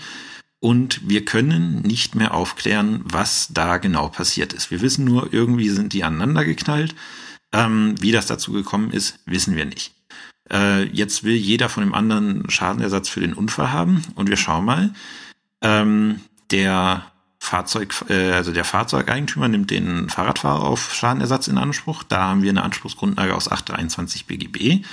[0.60, 4.70] Und wir können nicht mehr aufklären, was da genau passiert ist.
[4.70, 6.94] Wir wissen nur, irgendwie sind die aneinander geknallt.
[7.52, 9.94] Ähm, wie das dazu gekommen ist, wissen wir nicht.
[10.52, 14.04] Äh, jetzt will jeder von dem anderen Schadenersatz für den Unfall haben.
[14.14, 14.94] Und wir schauen mal.
[15.62, 17.12] Ähm, der
[17.44, 22.04] Fahrzeug, äh, also der Fahrzeugeigentümer nimmt den Fahrradfahrer auf Schadenersatz in Anspruch.
[22.04, 24.86] Da haben wir eine Anspruchsgrundlage aus 823 BGB.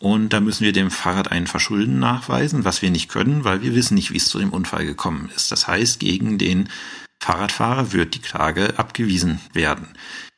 [0.00, 3.74] Und da müssen wir dem Fahrrad einen Verschulden nachweisen, was wir nicht können, weil wir
[3.74, 5.52] wissen nicht, wie es zu dem Unfall gekommen ist.
[5.52, 6.70] Das heißt, gegen den
[7.22, 9.88] Fahrradfahrer wird die Klage abgewiesen werden.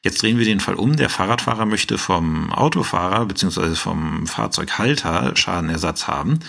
[0.03, 0.97] Jetzt drehen wir den Fall um.
[0.97, 3.75] Der Fahrradfahrer möchte vom Autofahrer bzw.
[3.75, 6.40] vom Fahrzeughalter Schadenersatz haben.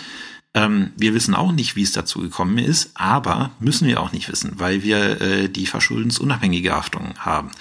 [0.56, 4.28] Ähm, wir wissen auch nicht, wie es dazu gekommen ist, aber müssen wir auch nicht
[4.28, 7.52] wissen, weil wir äh, die verschuldensunabhängige Haftung haben.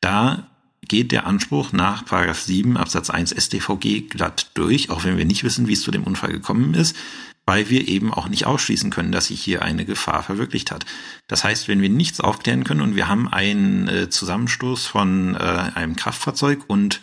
[0.00, 0.46] Da
[0.86, 5.68] geht der Anspruch nach 7 Absatz 1 StVG glatt durch, auch wenn wir nicht wissen,
[5.68, 6.96] wie es zu dem Unfall gekommen ist
[7.48, 10.84] weil wir eben auch nicht ausschließen können, dass sich hier eine Gefahr verwirklicht hat.
[11.28, 15.38] Das heißt, wenn wir nichts aufklären können und wir haben einen äh, Zusammenstoß von äh,
[15.38, 17.00] einem Kraftfahrzeug und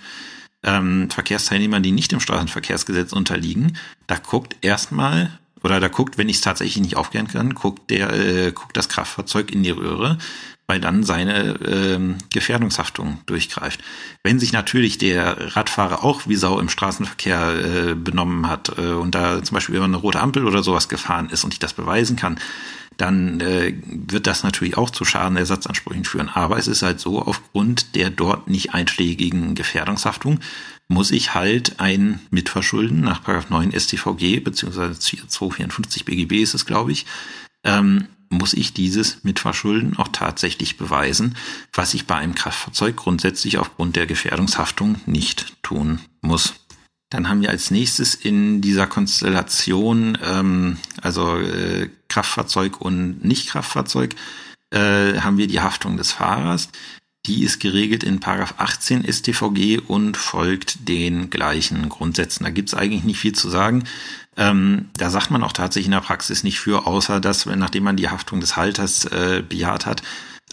[0.65, 6.37] ähm, Verkehrsteilnehmern, die nicht dem Straßenverkehrsgesetz unterliegen, da guckt erstmal oder da guckt, wenn ich
[6.37, 10.19] es tatsächlich nicht aufklären kann, guckt der äh, guckt das Kraftfahrzeug in die Röhre,
[10.67, 13.81] weil dann seine ähm, Gefährdungshaftung durchgreift.
[14.23, 19.15] Wenn sich natürlich der Radfahrer auch wie Sau im Straßenverkehr äh, benommen hat äh, und
[19.15, 22.15] da zum Beispiel über eine rote Ampel oder sowas gefahren ist und ich das beweisen
[22.15, 22.39] kann,
[22.97, 26.29] dann äh, wird das natürlich auch zu Schadenersatzansprüchen führen.
[26.29, 30.39] Aber es ist halt so, aufgrund der dort nicht einschlägigen Gefährdungshaftung
[30.87, 37.05] muss ich halt ein Mitverschulden nach 9 StVG beziehungsweise 254 BGB ist es, glaube ich,
[37.63, 41.35] ähm, muss ich dieses Mitverschulden auch tatsächlich beweisen,
[41.73, 46.53] was ich bei einem Kraftfahrzeug grundsätzlich aufgrund der Gefährdungshaftung nicht tun muss.
[47.09, 54.15] Dann haben wir als nächstes in dieser Konstellation, ähm, also äh, Kraftfahrzeug und Nicht-Kraftfahrzeug,
[54.71, 56.69] äh, haben wir die Haftung des Fahrers.
[57.25, 62.45] Die ist geregelt in Paragraph 18 StVG und folgt den gleichen Grundsätzen.
[62.45, 63.83] Da gibt's eigentlich nicht viel zu sagen.
[64.37, 67.97] Ähm, da sagt man auch tatsächlich in der Praxis nicht für, außer dass, nachdem man
[67.97, 70.03] die Haftung des Halters äh, bejaht hat,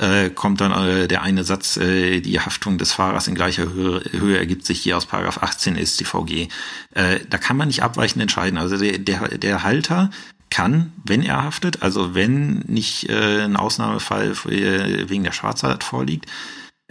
[0.01, 4.03] äh, kommt dann äh, der eine Satz, äh, die Haftung des Fahrers in gleicher Höhe,
[4.13, 6.49] Höhe ergibt sich hier aus Paragraph 18 StVG.
[6.95, 8.59] Äh, da kann man nicht abweichend entscheiden.
[8.59, 10.11] Also der, der, der Halter
[10.53, 16.27] kann, wenn er haftet, also wenn nicht äh, ein Ausnahmefall für, wegen der Schwarzheit vorliegt,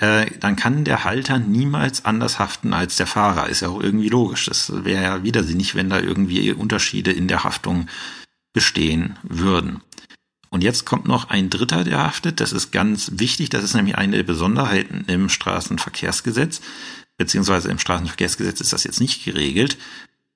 [0.02, 3.48] äh, dann kann der Halter niemals anders haften als der Fahrer.
[3.48, 4.46] Ist ja auch irgendwie logisch.
[4.48, 7.88] Das wäre ja widersinnig, wenn da irgendwie Unterschiede in der Haftung
[8.52, 9.82] bestehen würden.
[10.50, 12.42] Und jetzt kommt noch ein Dritter, der haftet.
[12.42, 13.50] Das ist ganz wichtig.
[13.50, 16.62] Das ist nämlich eine der Besonderheiten im Straßenverkehrsgesetz.
[17.18, 19.78] Beziehungsweise im Straßenverkehrsgesetz ist das jetzt nicht geregelt.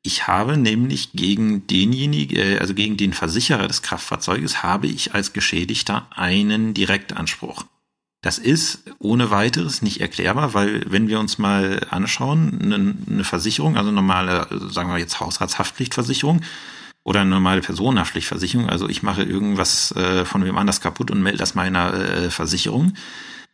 [0.06, 5.34] Ich habe nämlich gegen denjenigen, äh, also gegen den Versicherer des Kraftfahrzeuges, habe ich als
[5.34, 7.66] Geschädigter einen Direktanspruch.
[8.22, 13.90] Das ist ohne weiteres nicht erklärbar, weil wenn wir uns mal anschauen, eine, Versicherung, also
[13.90, 16.42] normale, sagen wir jetzt Hausratshaftpflichtversicherung
[17.04, 21.40] oder eine normale Personenhaftpflichtversicherung, also ich mache irgendwas äh, von wem anders kaputt und melde
[21.40, 22.94] das meiner äh, Versicherung,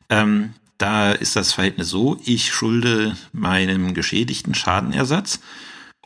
[0.10, 5.40] ähm, da ist das Verhältnis so, ich schulde meinem Geschädigten Schadenersatz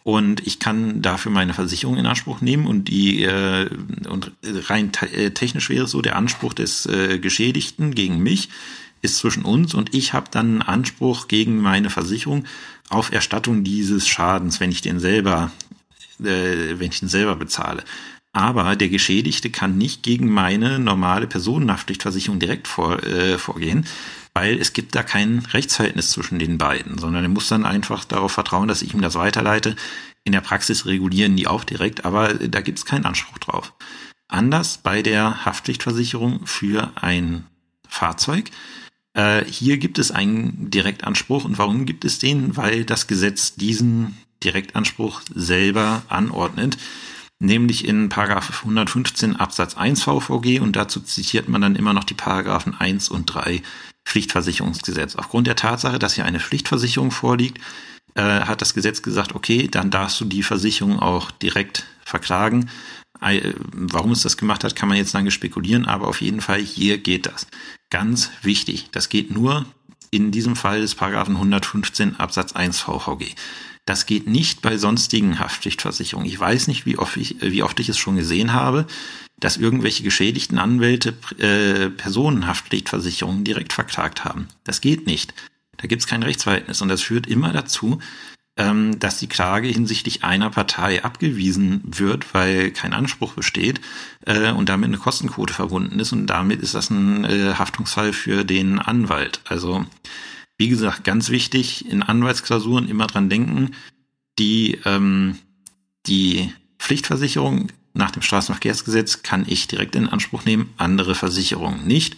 [0.06, 3.68] und ich kann dafür meine Versicherung in Anspruch nehmen und die äh,
[4.08, 8.50] und rein äh, technisch wäre es so, der Anspruch des äh, Geschädigten gegen mich
[9.02, 12.46] ist zwischen uns und ich habe dann Anspruch gegen meine Versicherung
[12.90, 15.52] auf Erstattung dieses Schadens, wenn ich den selber,
[16.20, 17.84] äh, wenn ich den selber bezahle.
[18.32, 23.88] Aber der Geschädigte kann nicht gegen meine normale Personenhaftpflichtversicherung direkt vor, äh, vorgehen,
[24.36, 28.34] weil es gibt da kein Rechtsverhältnis zwischen den beiden, sondern er muss dann einfach darauf
[28.34, 29.76] vertrauen, dass ich ihm das weiterleite.
[30.26, 33.74] In der Praxis regulieren die auch direkt, aber da gibt es keinen Anspruch drauf.
[34.28, 37.46] Anders bei der Haftpflichtversicherung für ein
[37.88, 38.52] Fahrzeug.
[39.14, 41.46] Äh, hier gibt es einen Direktanspruch.
[41.46, 42.58] Und warum gibt es den?
[42.58, 46.78] Weil das Gesetz diesen Direktanspruch selber anordnet
[47.40, 52.14] nämlich in Paragraph 115 Absatz 1 VVG und dazu zitiert man dann immer noch die
[52.14, 53.62] Paragraphen 1 und 3
[54.06, 55.16] Pflichtversicherungsgesetz.
[55.16, 57.60] Aufgrund der Tatsache, dass hier eine Pflichtversicherung vorliegt,
[58.16, 62.70] äh, hat das Gesetz gesagt, okay, dann darfst du die Versicherung auch direkt verklagen.
[63.22, 66.62] Äh, warum es das gemacht hat, kann man jetzt lange spekulieren, aber auf jeden Fall
[66.62, 67.48] hier geht das.
[67.90, 69.66] Ganz wichtig, das geht nur
[70.12, 73.36] in diesem Fall des Paragraphen 115 Absatz 1 VVG.
[73.86, 76.28] Das geht nicht bei sonstigen Haftpflichtversicherungen.
[76.30, 78.88] Ich weiß nicht, wie oft ich, wie oft ich es schon gesehen habe
[79.40, 84.48] dass irgendwelche geschädigten Anwälte äh, Personenhaftpflichtversicherungen direkt verklagt haben.
[84.64, 85.34] Das geht nicht.
[85.78, 88.00] Da gibt es kein Rechtsverhältnis und das führt immer dazu,
[88.58, 93.82] ähm, dass die Klage hinsichtlich einer Partei abgewiesen wird, weil kein Anspruch besteht
[94.26, 98.46] äh, und damit eine Kostenquote verbunden ist und damit ist das ein äh, Haftungsfall für
[98.46, 99.42] den Anwalt.
[99.44, 99.86] Also
[100.58, 103.72] wie gesagt, ganz wichtig, in Anwaltsklausuren immer dran denken,
[104.40, 105.38] die, ähm,
[106.08, 112.18] die Pflichtversicherung nach dem Straßenverkehrsgesetz kann ich direkt in Anspruch nehmen, andere Versicherungen nicht.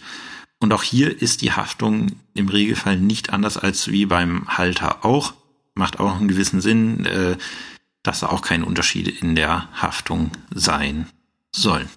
[0.60, 5.34] Und auch hier ist die Haftung im Regelfall nicht anders als wie beim Halter auch.
[5.74, 7.36] Macht auch einen gewissen Sinn, äh,
[8.02, 11.08] dass da auch keine Unterschiede in der Haftung sein
[11.52, 11.88] sollen.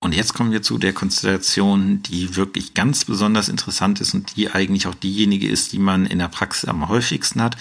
[0.00, 4.50] Und jetzt kommen wir zu der Konstellation, die wirklich ganz besonders interessant ist und die
[4.50, 7.56] eigentlich auch diejenige ist, die man in der Praxis am häufigsten hat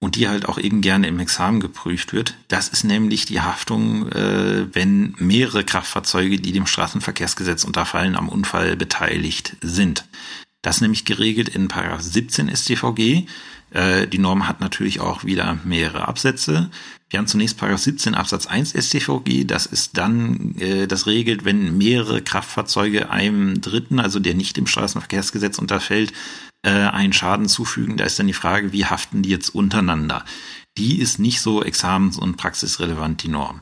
[0.00, 2.34] und die halt auch eben gerne im Examen geprüft wird.
[2.48, 8.76] Das ist nämlich die Haftung, äh, wenn mehrere Kraftfahrzeuge, die dem Straßenverkehrsgesetz unterfallen, am Unfall
[8.76, 10.04] beteiligt sind.
[10.62, 13.26] Das nämlich geregelt in Paragraph 17 StVG.
[13.76, 16.70] Äh, die Norm hat natürlich auch wieder mehrere Absätze.
[17.10, 19.44] Wir haben zunächst Paragraph 17 Absatz 1 StVG.
[19.44, 24.66] Das ist dann, äh, das regelt, wenn mehrere Kraftfahrzeuge einem Dritten, also der nicht im
[24.66, 26.14] Straßenverkehrsgesetz unterfällt,
[26.62, 27.98] äh, einen Schaden zufügen.
[27.98, 30.24] Da ist dann die Frage, wie haften die jetzt untereinander?
[30.78, 33.60] Die ist nicht so examens- und praxisrelevant, die Norm.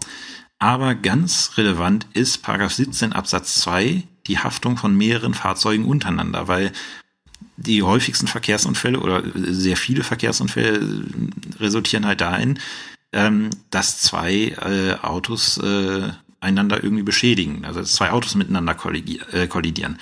[0.61, 6.72] Aber ganz relevant ist Paragraph 17 Absatz 2 die Haftung von mehreren Fahrzeugen untereinander, weil
[7.57, 11.04] die häufigsten Verkehrsunfälle oder sehr viele Verkehrsunfälle
[11.61, 12.59] resultieren halt dahin,
[13.12, 18.76] ähm, dass zwei äh, Autos äh, einander irgendwie beschädigen, also zwei Autos miteinander
[19.33, 19.98] äh, kollidieren.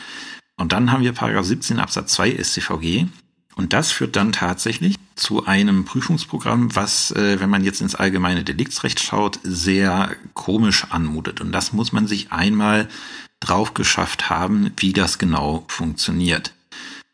[0.57, 3.07] Und dann haben wir Paragraph 17 Absatz 2 StVG.
[3.55, 8.45] Und das führt dann tatsächlich zu einem Prüfungsprogramm, was, äh, wenn man jetzt ins allgemeine
[8.45, 11.41] Deliktsrecht schaut, sehr komisch anmutet.
[11.41, 12.89] Und das muss man sich einmal
[13.41, 16.55] drauf geschafft haben, wie das genau funktioniert.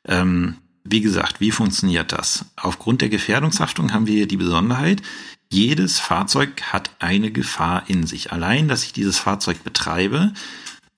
[0.06, 2.46] Ähm, wie gesagt, wie funktioniert das?
[2.56, 5.02] Aufgrund der Gefährdungshaftung haben wir hier die Besonderheit,
[5.50, 8.32] jedes Fahrzeug hat eine Gefahr in sich.
[8.32, 10.32] Allein, dass ich dieses Fahrzeug betreibe,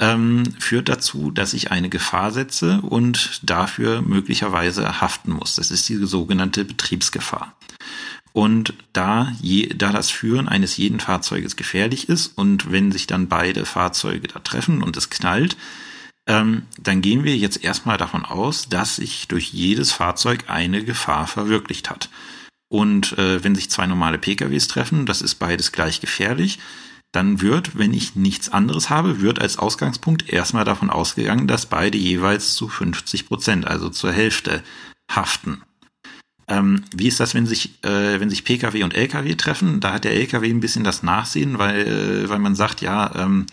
[0.00, 5.54] ähm, führt dazu, dass ich eine Gefahr setze und dafür möglicherweise haften muss.
[5.54, 7.54] Das ist die sogenannte Betriebsgefahr.
[8.32, 13.28] Und da, je, da das Führen eines jeden Fahrzeuges gefährlich ist und wenn sich dann
[13.28, 15.56] beide Fahrzeuge da treffen und es knallt,
[16.30, 21.26] ähm, dann gehen wir jetzt erstmal davon aus, dass sich durch jedes Fahrzeug eine Gefahr
[21.26, 22.08] verwirklicht hat.
[22.68, 26.60] Und äh, wenn sich zwei normale PKWs treffen, das ist beides gleich gefährlich,
[27.10, 31.98] dann wird, wenn ich nichts anderes habe, wird als Ausgangspunkt erstmal davon ausgegangen, dass beide
[31.98, 34.62] jeweils zu 50 Prozent, also zur Hälfte,
[35.10, 35.62] haften.
[36.46, 39.80] Ähm, wie ist das, wenn sich, äh, wenn sich Pkw und Lkw treffen?
[39.80, 43.46] Da hat der Lkw ein bisschen das Nachsehen, weil, äh, weil man sagt, ja, ähm,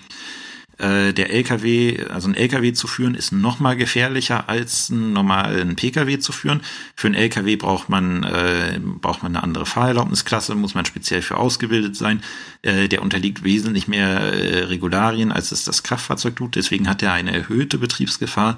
[0.77, 5.75] äh, der LKW, also ein LKW zu führen, ist noch mal gefährlicher als einen normalen
[5.75, 6.61] PKW zu führen.
[6.95, 11.37] Für einen LKW braucht man äh, braucht man eine andere Fahrerlaubnisklasse, muss man speziell für
[11.37, 12.21] ausgebildet sein.
[12.61, 16.55] Äh, der unterliegt wesentlich mehr äh, Regularien, als es das Kraftfahrzeug tut.
[16.55, 18.57] Deswegen hat er eine erhöhte Betriebsgefahr.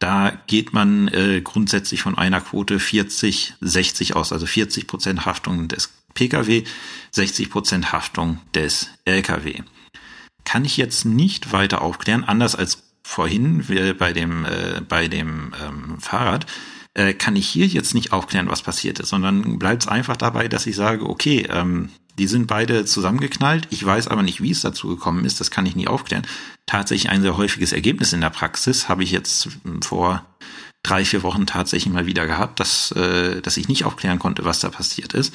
[0.00, 5.68] Da geht man äh, grundsätzlich von einer Quote 40, 60 aus, also 40 Prozent Haftung
[5.68, 6.64] des Pkw,
[7.12, 9.62] 60 Prozent Haftung des Lkw
[10.44, 13.64] kann ich jetzt nicht weiter aufklären, anders als vorhin
[13.98, 16.46] bei dem, äh, bei dem ähm, Fahrrad,
[16.94, 20.48] äh, kann ich hier jetzt nicht aufklären, was passiert ist, sondern bleibt es einfach dabei,
[20.48, 24.60] dass ich sage, okay, ähm, die sind beide zusammengeknallt, ich weiß aber nicht, wie es
[24.60, 26.26] dazu gekommen ist, das kann ich nie aufklären.
[26.66, 30.26] Tatsächlich ein sehr häufiges Ergebnis in der Praxis habe ich jetzt hm, vor
[30.82, 34.60] drei, vier Wochen tatsächlich mal wieder gehabt, dass, äh, dass ich nicht aufklären konnte, was
[34.60, 35.34] da passiert ist.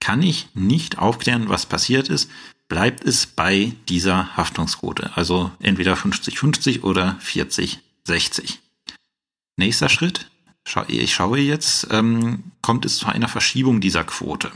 [0.00, 2.30] Kann ich nicht aufklären, was passiert ist,
[2.68, 5.10] bleibt es bei dieser Haftungsquote.
[5.16, 8.58] Also entweder 50-50 oder 40-60.
[9.56, 10.30] Nächster Schritt.
[10.88, 14.52] Ich schaue jetzt, ähm, kommt es zu einer Verschiebung dieser Quote.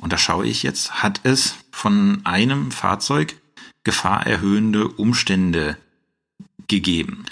[0.00, 3.36] Und da schaue ich jetzt, hat es von einem Fahrzeug
[3.84, 5.76] gefahrerhöhende Umstände
[6.66, 7.26] gegeben,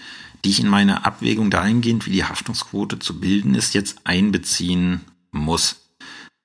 [0.45, 5.01] die ich in meine Abwägung dahingehend, wie die Haftungsquote zu bilden ist, jetzt einbeziehen
[5.33, 5.81] muss.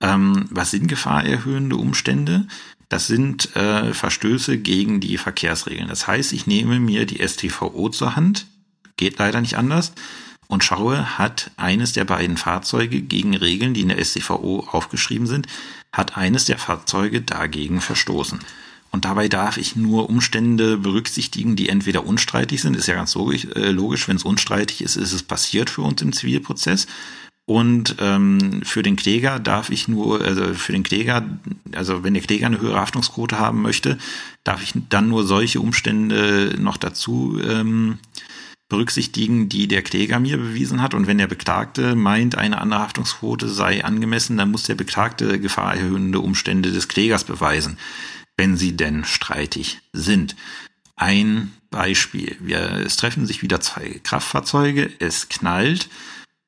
[0.01, 2.47] Ähm, was sind gefahrerhöhende Umstände?
[2.89, 5.89] Das sind äh, Verstöße gegen die Verkehrsregeln.
[5.89, 8.47] Das heißt, ich nehme mir die STVO zur Hand,
[8.95, 9.93] geht leider nicht anders,
[10.47, 15.47] und schaue, hat eines der beiden Fahrzeuge gegen Regeln, die in der STVO aufgeschrieben sind,
[15.91, 18.39] hat eines der Fahrzeuge dagegen verstoßen.
[18.89, 23.45] Und dabei darf ich nur Umstände berücksichtigen, die entweder unstreitig sind, ist ja ganz logisch,
[23.55, 26.87] äh, logisch wenn es unstreitig ist, ist es passiert für uns im Zivilprozess.
[27.49, 31.25] Und ähm, für den Kläger darf ich nur, also für den Kläger,
[31.73, 33.97] also wenn der Kläger eine höhere Haftungsquote haben möchte,
[34.43, 37.99] darf ich dann nur solche Umstände noch dazu ähm,
[38.67, 40.93] berücksichtigen, die der Kläger mir bewiesen hat.
[40.93, 46.19] Und wenn der Beklagte meint, eine andere Haftungsquote sei angemessen, dann muss der Beklagte gefahrerhöhende
[46.19, 47.77] Umstände des Klägers beweisen,
[48.35, 50.35] wenn sie denn streitig sind.
[50.97, 52.35] Ein Beispiel.
[52.41, 55.87] Wir, es treffen sich wieder zwei Kraftfahrzeuge, es knallt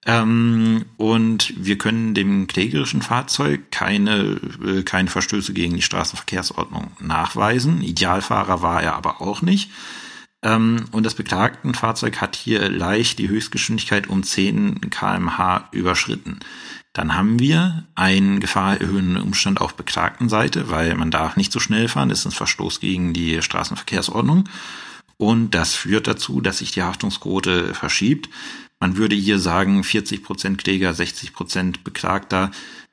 [0.05, 7.81] ähm, und wir können dem klägerischen Fahrzeug keine, äh, keine Verstöße gegen die Straßenverkehrsordnung nachweisen.
[7.81, 9.69] Idealfahrer war er aber auch nicht.
[10.41, 16.39] Ähm, und das beklagten Fahrzeug hat hier leicht die Höchstgeschwindigkeit um 10 kmh überschritten.
[16.93, 21.87] Dann haben wir einen gefahrerhöhenden Umstand auf beklagten Seite, weil man darf nicht so schnell
[21.87, 24.45] fahren, das ist ein Verstoß gegen die Straßenverkehrsordnung.
[25.17, 28.29] Und das führt dazu, dass sich die Haftungsquote verschiebt.
[28.79, 32.51] Man würde hier sagen, 40 Prozent Kläger, 60 Prozent Beklagter,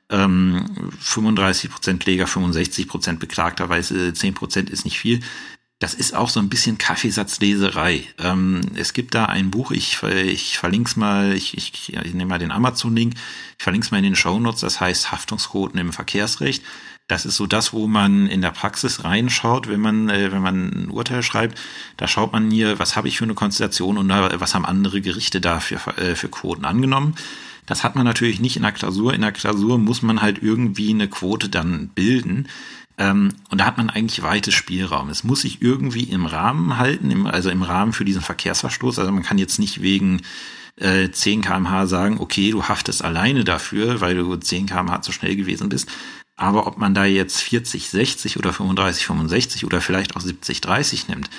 [0.09, 0.65] ähm,
[0.99, 5.21] 35 Prozent Kläger, 65 Prozent Beklagter, weil 10 Prozent ist nicht viel.
[5.79, 8.03] Das ist auch so ein bisschen Kaffeesatzleserei.
[8.17, 12.29] Ähm, es gibt da ein Buch, ich, ich verlinke es mal, ich, ich, ich nehme
[12.29, 13.13] mal den Amazon-Link,
[13.57, 16.63] ich verlinke es mal in den Show Notes, das heißt Haftungsquoten im Verkehrsrecht.
[17.07, 20.69] Das ist so das, wo man in der Praxis reinschaut, wenn man, äh, wenn man
[20.69, 21.57] ein Urteil schreibt.
[21.95, 25.39] Da schaut man hier, was habe ich für eine Konstellation und was haben andere Gerichte
[25.39, 27.15] da für, äh, für Quoten angenommen.
[27.65, 29.13] Das hat man natürlich nicht in der Klausur.
[29.13, 32.49] In der Klausur muss man halt irgendwie eine Quote dann bilden.
[32.97, 35.09] Ähm, und da hat man eigentlich weites Spielraum.
[35.09, 38.99] Es muss sich irgendwie im Rahmen halten, im, also im Rahmen für diesen Verkehrsverstoß.
[38.99, 40.21] Also man kann jetzt nicht wegen
[40.77, 45.35] äh, 10 kmh sagen, okay, du haftest alleine dafür, weil du 10 kmh zu schnell
[45.35, 45.89] gewesen bist.
[46.37, 51.07] Aber ob man da jetzt 40, 60 oder 35, 65 oder vielleicht auch 70, 30
[51.07, 51.29] nimmt,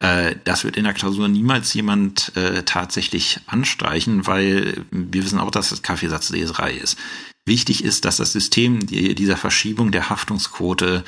[0.00, 5.50] äh, das wird in der Klausur niemals jemand äh, tatsächlich anstreichen, weil wir wissen auch,
[5.50, 6.98] dass das Kaffeesatzleserei ist.
[7.46, 11.02] Wichtig ist, dass das System dieser Verschiebung der Haftungsquote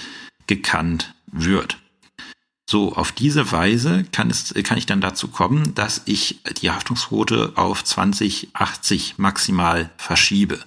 [0.46, 1.78] gekannt wird.
[2.68, 7.52] So, auf diese Weise kann es, kann ich dann dazu kommen, dass ich die Haftungsquote
[7.57, 10.59] auf 2080 maximal verschiebe.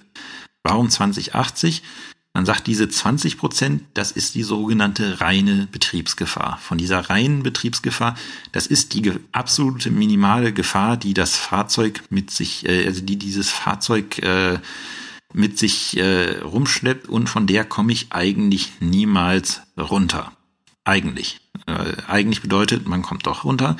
[0.62, 1.82] Warum 2080?
[2.34, 6.58] Man sagt, diese 20 Prozent, das ist die sogenannte reine Betriebsgefahr.
[6.62, 8.14] Von dieser reinen Betriebsgefahr,
[8.52, 13.50] das ist die absolute minimale Gefahr, die das Fahrzeug mit sich, äh, also die dieses
[13.50, 14.58] Fahrzeug äh,
[15.32, 20.32] mit sich äh, rumschleppt und von der komme ich eigentlich niemals runter.
[20.84, 21.40] Eigentlich.
[21.66, 23.76] Äh, eigentlich bedeutet, man kommt doch runter.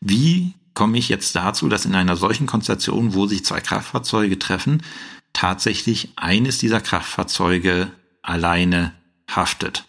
[0.00, 4.82] Wie komme ich jetzt dazu, dass in einer solchen Konstellation, wo sich zwei Kraftfahrzeuge treffen,
[5.32, 7.90] tatsächlich eines dieser Kraftfahrzeuge
[8.22, 8.92] alleine
[9.30, 9.84] haftet.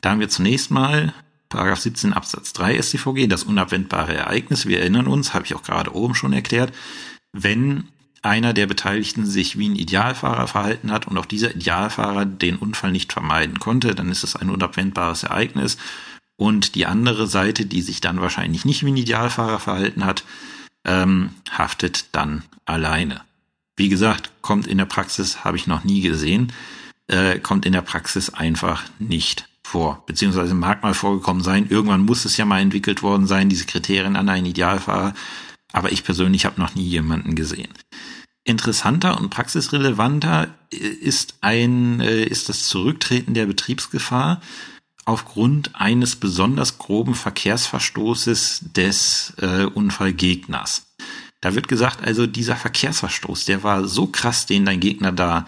[0.00, 1.14] Da haben wir zunächst mal
[1.48, 4.66] Paragraph 17 Absatz 3 StVG, das unabwendbare Ereignis.
[4.66, 6.74] Wir erinnern uns, habe ich auch gerade oben schon erklärt,
[7.32, 7.88] wenn
[8.22, 12.92] einer der Beteiligten sich wie ein Idealfahrer verhalten hat und auch dieser Idealfahrer den Unfall
[12.92, 15.78] nicht vermeiden konnte, dann ist es ein unabwendbares Ereignis.
[16.36, 20.24] Und die andere Seite, die sich dann wahrscheinlich nicht wie ein Idealfahrer verhalten hat,
[20.84, 23.22] ähm, haftet dann alleine.
[23.78, 26.52] Wie gesagt, kommt in der Praxis, habe ich noch nie gesehen,
[27.06, 30.02] äh, kommt in der Praxis einfach nicht vor.
[30.06, 34.16] Beziehungsweise mag mal vorgekommen sein, irgendwann muss es ja mal entwickelt worden sein, diese Kriterien
[34.16, 35.14] an einen Idealfahrer.
[35.72, 37.68] Aber ich persönlich habe noch nie jemanden gesehen.
[38.42, 44.40] Interessanter und praxisrelevanter ist ein, äh, ist das Zurücktreten der Betriebsgefahr
[45.04, 50.86] aufgrund eines besonders groben Verkehrsverstoßes des äh, Unfallgegners.
[51.40, 55.46] Da wird gesagt, also dieser Verkehrsverstoß, der war so krass, den dein Gegner da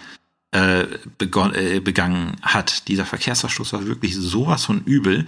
[0.52, 2.88] äh, äh, begangen hat.
[2.88, 5.26] Dieser Verkehrsverstoß war wirklich sowas von übel,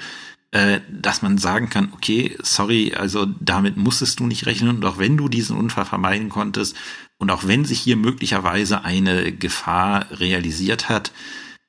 [0.53, 4.99] äh, dass man sagen kann, okay, sorry, also damit musstest du nicht rechnen und auch
[4.99, 6.77] wenn du diesen Unfall vermeiden konntest
[7.19, 11.13] und auch wenn sich hier möglicherweise eine Gefahr realisiert hat,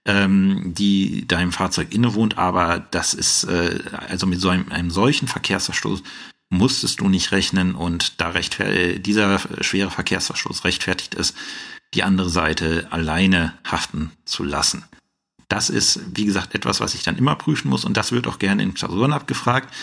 [0.06, 3.80] ähm, die deinem Fahrzeug innewohnt, aber das ist äh,
[4.10, 6.04] also mit so einem, einem solchen Verkehrsverstoß
[6.54, 11.34] musstest du nicht rechnen und da dieser schwere Verkehrsverstoß rechtfertigt es,
[11.94, 14.84] die andere Seite alleine haften zu lassen.
[15.50, 18.40] Das ist, wie gesagt, etwas, was ich dann immer prüfen muss und das wird auch
[18.40, 19.74] gerne in Klausuren abgefragt.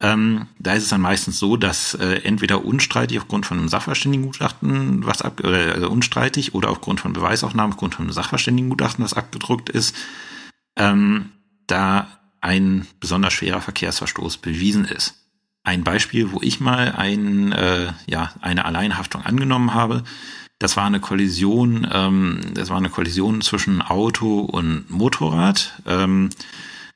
[0.00, 5.04] Ähm, da ist es dann meistens so, dass äh, entweder unstreitig aufgrund von einem Sachverständigengutachten
[5.04, 9.70] was ab, äh, also unstreitig oder aufgrund von Beweisaufnahmen aufgrund von einem Sachverständigengutachten, was abgedruckt
[9.70, 9.96] ist,
[10.76, 11.30] ähm,
[11.66, 12.06] da
[12.40, 15.17] ein besonders schwerer Verkehrsverstoß bewiesen ist.
[15.68, 20.02] Ein Beispiel, wo ich mal ein, äh, ja, eine Alleinhaftung angenommen habe,
[20.58, 25.82] das war eine Kollision, ähm, das war eine Kollision zwischen Auto und Motorrad.
[25.84, 26.30] Ähm,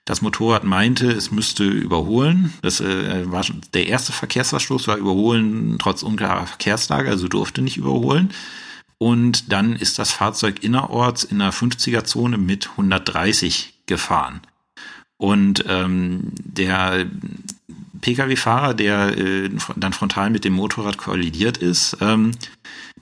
[0.07, 2.55] das Motorrad meinte, es müsste überholen.
[2.63, 8.31] Das äh, war der erste Verkehrsverstoß war überholen trotz unklarer Verkehrslage, also durfte nicht überholen.
[8.97, 14.41] Und dann ist das Fahrzeug innerorts in der 50er-Zone mit 130 gefahren.
[15.19, 17.05] Und ähm, der
[18.03, 22.33] Pkw-Fahrer, der äh, dann frontal mit dem Motorrad kollidiert ist, ähm,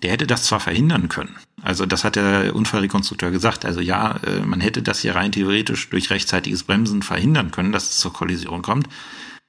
[0.02, 1.36] der hätte das zwar verhindern können.
[1.62, 3.64] Also das hat der Unfallrekonstrukteur gesagt.
[3.64, 7.90] Also ja, äh, man hätte das hier rein theoretisch durch rechtzeitiges Bremsen verhindern können, dass
[7.90, 8.88] es zur Kollision kommt.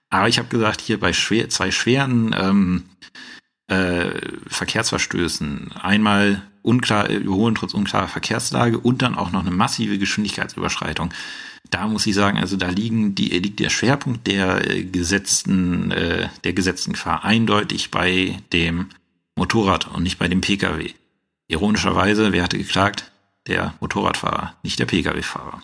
[0.09, 2.83] Aber ich habe gesagt, hier bei schwer, zwei schweren ähm,
[3.67, 4.09] äh,
[4.47, 11.13] Verkehrsverstößen, einmal unklar überholen trotz unklarer Verkehrslage und dann auch noch eine massive Geschwindigkeitsüberschreitung.
[11.69, 16.27] Da muss ich sagen, also da liegen die, liegt der Schwerpunkt der äh, gesetzten, äh,
[16.43, 18.87] der gesetzten Gefahr eindeutig bei dem
[19.35, 20.91] Motorrad und nicht bei dem Pkw.
[21.47, 23.11] Ironischerweise, wer hatte geklagt?
[23.47, 25.61] Der Motorradfahrer, nicht der Pkw-Fahrer.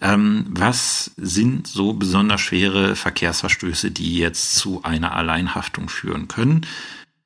[0.00, 6.66] Ähm, was sind so besonders schwere Verkehrsverstöße, die jetzt zu einer Alleinhaftung führen können?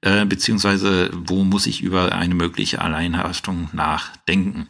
[0.00, 4.66] Äh, beziehungsweise wo muss ich über eine mögliche Alleinhaftung nachdenken?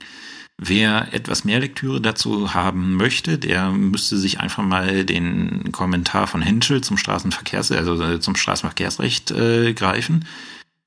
[0.57, 6.43] Wer etwas mehr Lektüre dazu haben möchte, der müsste sich einfach mal den Kommentar von
[6.43, 10.27] Henschel zum Straßenverkehrs, also äh, zum Straßenverkehrsrecht äh, greifen.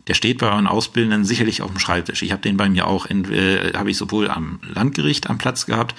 [0.08, 2.22] Der steht bei euren Ausbildenden sicherlich auf dem Schreibtisch.
[2.22, 5.96] Ich habe den bei mir auch, äh, habe ich sowohl am Landgericht am Platz gehabt,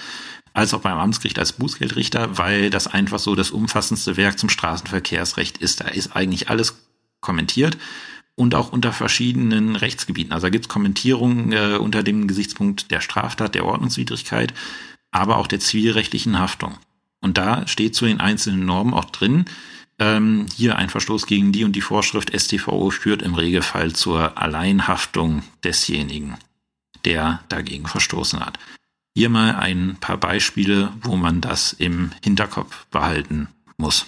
[0.53, 5.59] als auch beim Amtsgericht als Bußgeldrichter, weil das einfach so das umfassendste Werk zum Straßenverkehrsrecht
[5.59, 5.81] ist.
[5.81, 6.75] Da ist eigentlich alles
[7.21, 7.77] kommentiert
[8.39, 10.31] und auch unter verschiedenen Rechtsgebieten.
[10.31, 14.53] Also da gibt es Kommentierungen äh, unter dem Gesichtspunkt der Straftat, der Ordnungswidrigkeit,
[15.11, 16.77] aber auch der zivilrechtlichen Haftung.
[17.19, 19.43] Und da steht zu den einzelnen Normen auch drin,
[19.99, 25.43] ähm, hier ein Verstoß gegen die und die Vorschrift StVO führt im Regelfall zur Alleinhaftung
[25.65, 26.37] desjenigen,
[27.03, 28.57] der dagegen verstoßen hat.
[29.15, 34.05] Hier mal ein paar Beispiele, wo man das im Hinterkopf behalten muss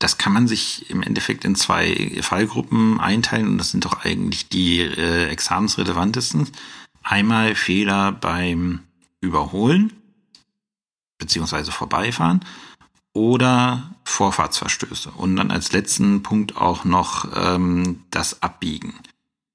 [0.00, 4.48] das kann man sich im Endeffekt in zwei Fallgruppen einteilen und das sind doch eigentlich
[4.48, 6.48] die äh, examensrelevantesten.
[7.02, 8.80] Einmal Fehler beim
[9.20, 9.92] Überholen
[11.18, 12.40] beziehungsweise Vorbeifahren
[13.12, 15.10] oder Vorfahrtsverstöße.
[15.10, 18.94] Und dann als letzten Punkt auch noch ähm, das Abbiegen.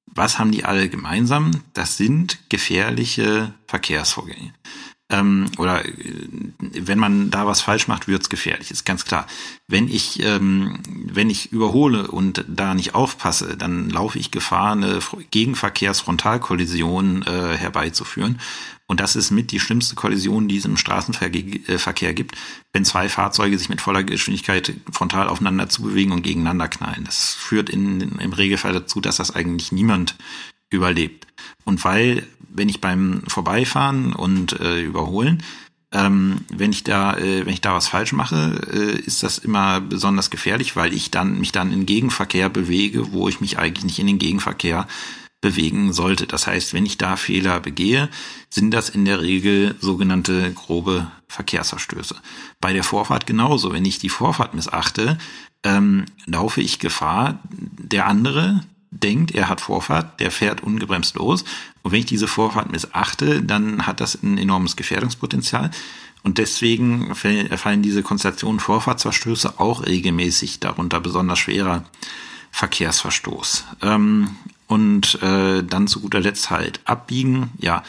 [0.06, 1.64] Was haben die alle gemeinsam?
[1.74, 4.54] Das sind gefährliche Verkehrsvorgänge
[5.12, 5.94] ähm, oder äh,
[6.60, 9.28] wenn man da was falsch macht, wird's gefährlich, ist ganz klar.
[9.68, 15.00] Wenn ich, ähm, wenn ich überhole und da nicht aufpasse, dann laufe ich Gefahr, eine
[15.30, 18.40] Gegenverkehrsfrontalkollision äh, herbeizuführen.
[18.88, 22.36] Und das ist mit die schlimmste Kollision, die es im Straßenverkehr gibt,
[22.72, 27.04] wenn zwei Fahrzeuge sich mit voller Geschwindigkeit frontal aufeinander zubewegen und gegeneinander knallen.
[27.04, 30.16] Das führt in, im Regelfall dazu, dass das eigentlich niemand
[30.76, 31.28] überlebt.
[31.64, 35.44] Und weil, wenn ich beim Vorbeifahren und äh, Überholen,
[35.92, 39.82] ähm, wenn ich da, äh, wenn ich da was falsch mache, äh, ist das immer
[39.82, 44.00] besonders gefährlich, weil ich dann mich dann in Gegenverkehr bewege, wo ich mich eigentlich nicht
[44.00, 44.88] in den Gegenverkehr
[45.42, 46.26] bewegen sollte.
[46.28, 48.10] Das heißt, wenn ich da Fehler begehe,
[48.50, 52.16] sind das in der Regel sogenannte grobe Verkehrsverstöße.
[52.60, 53.72] Bei der Vorfahrt genauso.
[53.72, 55.18] Wenn ich die Vorfahrt missachte,
[55.64, 58.62] ähm, laufe ich Gefahr, der andere,
[58.92, 61.44] denkt, er hat Vorfahrt, der fährt ungebremst los.
[61.84, 65.72] Und wenn ich diese Vorfahrt missachte, dann hat das ein enormes Gefährdungspotenzial.
[66.24, 71.84] Und deswegen fallen diese Konstellationen Vorfahrtsverstöße auch regelmäßig darunter, besonders schwerer
[72.52, 73.66] Verkehrsverstoß.
[73.82, 74.30] Ähm,
[74.68, 77.52] und äh, dann zu guter Letzt halt abbiegen.
[77.60, 77.84] Ja,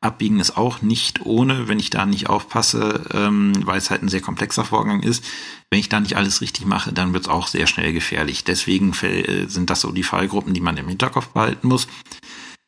[0.00, 4.08] abbiegen ist auch nicht ohne, wenn ich da nicht aufpasse, ähm, weil es halt ein
[4.08, 5.24] sehr komplexer Vorgang ist.
[5.70, 8.44] Wenn ich da nicht alles richtig mache, dann wird es auch sehr schnell gefährlich.
[8.44, 11.88] Deswegen äh, sind das so die Fallgruppen, die man im Hinterkopf behalten muss.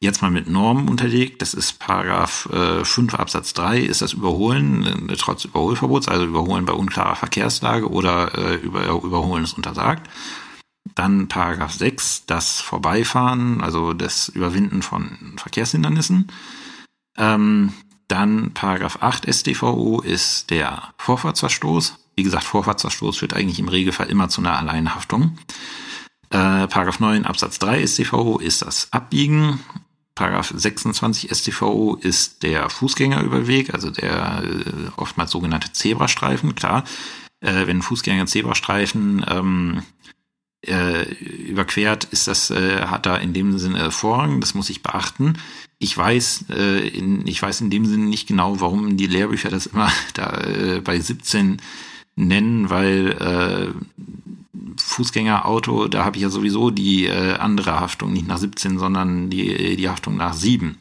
[0.03, 1.43] Jetzt mal mit Normen unterlegt.
[1.43, 6.65] Das ist Paragraph äh, 5 Absatz 3, ist das Überholen äh, trotz Überholverbots, also Überholen
[6.65, 10.09] bei unklarer Verkehrslage oder äh, über, Überholen ist untersagt.
[10.95, 16.29] Dann Paragraph 6, das Vorbeifahren, also das Überwinden von Verkehrshindernissen.
[17.21, 17.75] Ähm,
[18.09, 21.99] dann Paragraph 8 StVO ist der Vorfahrtsverstoß.
[22.17, 25.39] Wie gesagt, Vorfahrtsverstoß führt eigentlich im Regelfall immer zu einer Alleinhaftung.
[26.31, 29.61] Äh, Paragraph 9 Absatz 3 StVO ist das Abbiegen.
[30.15, 36.55] Paragraph 26 StVO ist der Fußgängerüberweg, also der äh, oftmals sogenannte Zebrastreifen.
[36.55, 36.85] Klar,
[37.41, 39.83] äh, wenn Fußgänger Zebrastreifen ähm,
[40.67, 45.35] äh, überquert, ist das, äh, hat da in dem Sinne Vorrang, das muss ich beachten.
[45.79, 49.67] Ich weiß, äh, in, ich weiß in dem Sinne nicht genau, warum die Lehrbücher das
[49.67, 51.63] immer da äh, bei 17
[52.17, 53.73] nennen, weil äh,
[54.77, 59.77] Fußgängerauto, da habe ich ja sowieso die äh, andere Haftung, nicht nach 17, sondern die,
[59.77, 60.79] die Haftung nach 7.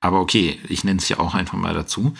[0.00, 2.14] Aber okay, ich nenne es ja auch einfach mal dazu.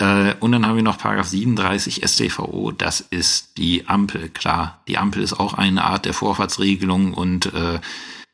[0.00, 4.30] Äh, und dann haben wir noch Paragraph 37 StVO, das ist die Ampel.
[4.30, 7.78] Klar, die Ampel ist auch eine Art der Vorfahrtsregelung und äh,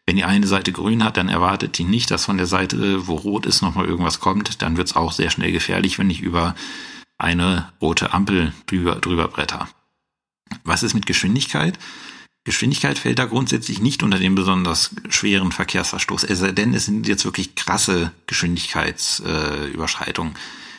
[0.07, 3.17] wenn die eine Seite grün hat, dann erwartet die nicht, dass von der Seite, wo
[3.17, 4.63] rot ist, nochmal irgendwas kommt.
[4.63, 6.55] Dann wird es auch sehr schnell gefährlich, wenn ich über
[7.19, 9.69] eine rote Ampel drüber, drüber bretter.
[10.63, 11.77] Was ist mit Geschwindigkeit?
[12.45, 17.57] Geschwindigkeit fällt da grundsätzlich nicht unter den besonders schweren Verkehrsverstoß, denn, es sind jetzt wirklich
[17.57, 20.35] krasse Geschwindigkeitsüberschreitungen.
[20.35, 20.39] Äh,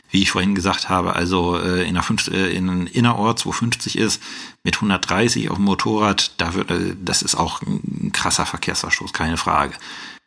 [0.10, 3.97] wie ich vorhin gesagt habe, also äh, in, einer fünf, äh, in innerorts, wo 50
[3.97, 4.22] ist,
[4.64, 9.38] mit 130 auf dem Motorrad, da wird, äh, das ist auch ein krasser Verkehrsverstoß, keine
[9.38, 9.74] Frage.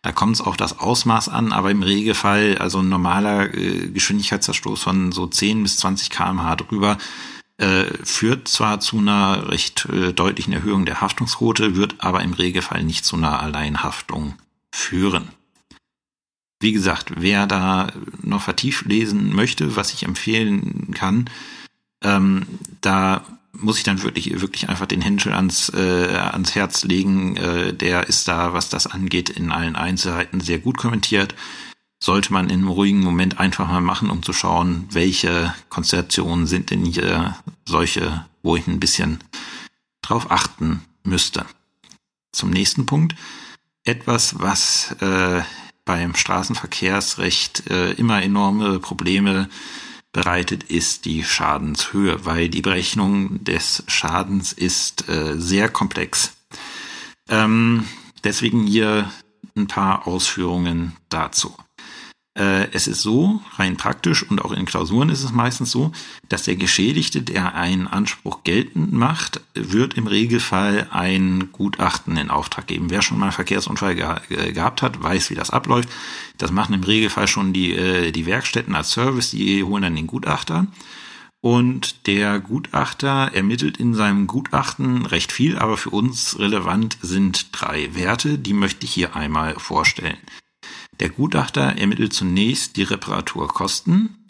[0.02, 4.82] Da kommt es auf das Ausmaß an, aber im Regelfall, also ein normaler äh, Geschwindigkeitsverstoß
[4.82, 6.96] von so 10 bis 20 kmh drüber,
[7.58, 12.82] äh, führt zwar zu einer recht äh, deutlichen Erhöhung der Haftungsquote, wird aber im Regelfall
[12.82, 14.36] nicht zu einer Alleinhaftung
[14.72, 15.28] führen.
[16.60, 17.88] Wie gesagt, wer da
[18.22, 21.28] noch vertieft lesen möchte, was ich empfehlen kann,
[22.02, 22.46] Ähm,
[22.80, 27.36] da muss ich dann wirklich, wirklich einfach den Händel ans, äh, ans Herz legen.
[27.36, 31.34] Äh, der ist da, was das angeht, in allen Einzelheiten sehr gut kommentiert.
[32.02, 36.70] Sollte man in einem ruhigen Moment einfach mal machen, um zu schauen, welche Konstellationen sind
[36.70, 37.36] denn hier
[37.66, 39.18] solche, wo ich ein bisschen
[40.00, 41.44] drauf achten müsste.
[42.32, 43.14] Zum nächsten Punkt.
[43.84, 45.42] Etwas, was äh,
[45.84, 49.48] beim Straßenverkehrsrecht äh, immer enorme Probleme
[50.12, 56.32] bereitet, ist die Schadenshöhe, weil die Berechnung des Schadens ist äh, sehr komplex.
[57.28, 57.86] Ähm,
[58.24, 59.10] deswegen hier
[59.56, 61.54] ein paar Ausführungen dazu.
[62.40, 65.92] Äh, es ist so, rein praktisch und auch in Klausuren ist es meistens so,
[66.30, 72.66] dass der Geschädigte, der einen Anspruch geltend macht, wird im Regelfall ein Gutachten in Auftrag
[72.66, 72.88] geben.
[72.88, 75.90] Wer schon mal einen Verkehrsunfall ge gehabt hat, weiß, wie das abläuft.
[76.38, 80.06] Das machen im Regelfall schon die, äh, die Werkstätten als Service, die holen dann den
[80.06, 80.66] Gutachter.
[81.42, 87.94] Und der Gutachter ermittelt in seinem Gutachten recht viel, aber für uns relevant sind drei
[87.94, 90.18] Werte, die möchte ich hier einmal vorstellen.
[91.00, 94.26] Der Gutachter ermittelt zunächst die Reparaturkosten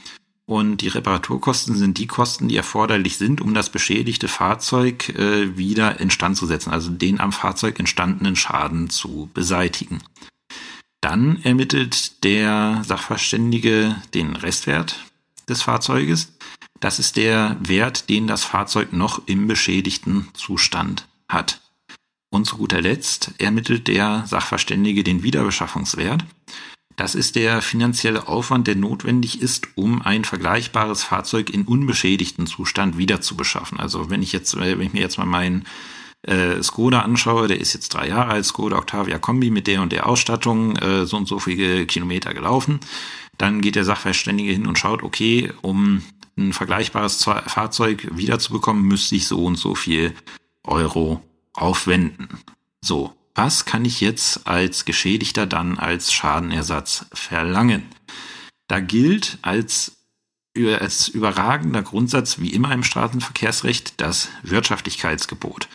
[0.47, 6.01] und die Reparaturkosten sind die Kosten, die erforderlich sind, um das beschädigte Fahrzeug äh, wieder
[6.01, 10.01] instand zu setzen, also den am Fahrzeug entstandenen Schaden zu beseitigen.
[11.01, 15.05] Dann ermittelt der Sachverständige den Restwert
[15.49, 16.37] des Fahrzeuges.
[16.79, 21.61] Das ist der Wert, den das Fahrzeug noch im beschädigten Zustand hat.
[22.31, 26.25] Und zu guter Letzt ermittelt der Sachverständige den Wiederbeschaffungswert.
[26.97, 32.99] Das ist der finanzielle Aufwand, der notwendig ist, um ein vergleichbares Fahrzeug in unbeschädigten Zustand
[32.99, 33.81] wieder zu beschaffen.
[33.81, 35.65] Also wenn ich jetzt, äh, wenn ich mir jetzt mal meinen
[36.23, 39.93] äh, Skoda anschaue, der ist jetzt drei Jahre alt, Skoda Octavia Kombi mit der und
[39.93, 42.81] der Ausstattung, äh, so und so viele Kilometer gelaufen,
[43.39, 46.03] dann geht der Sachverständige hin und schaut, okay, um
[46.37, 50.15] ein vergleichbares Fahrzeug wiederzubekommen, müsste ich so und so viel
[50.65, 51.23] Euro
[51.55, 52.29] aufwenden.
[52.81, 57.85] So, was kann ich jetzt als Geschädigter dann als Schadenersatz verlangen?
[58.69, 59.97] Da gilt als,
[60.57, 65.69] als überragender Grundsatz, wie immer im Straßenverkehrsrecht, das Wirtschaftlichkeitsgebot.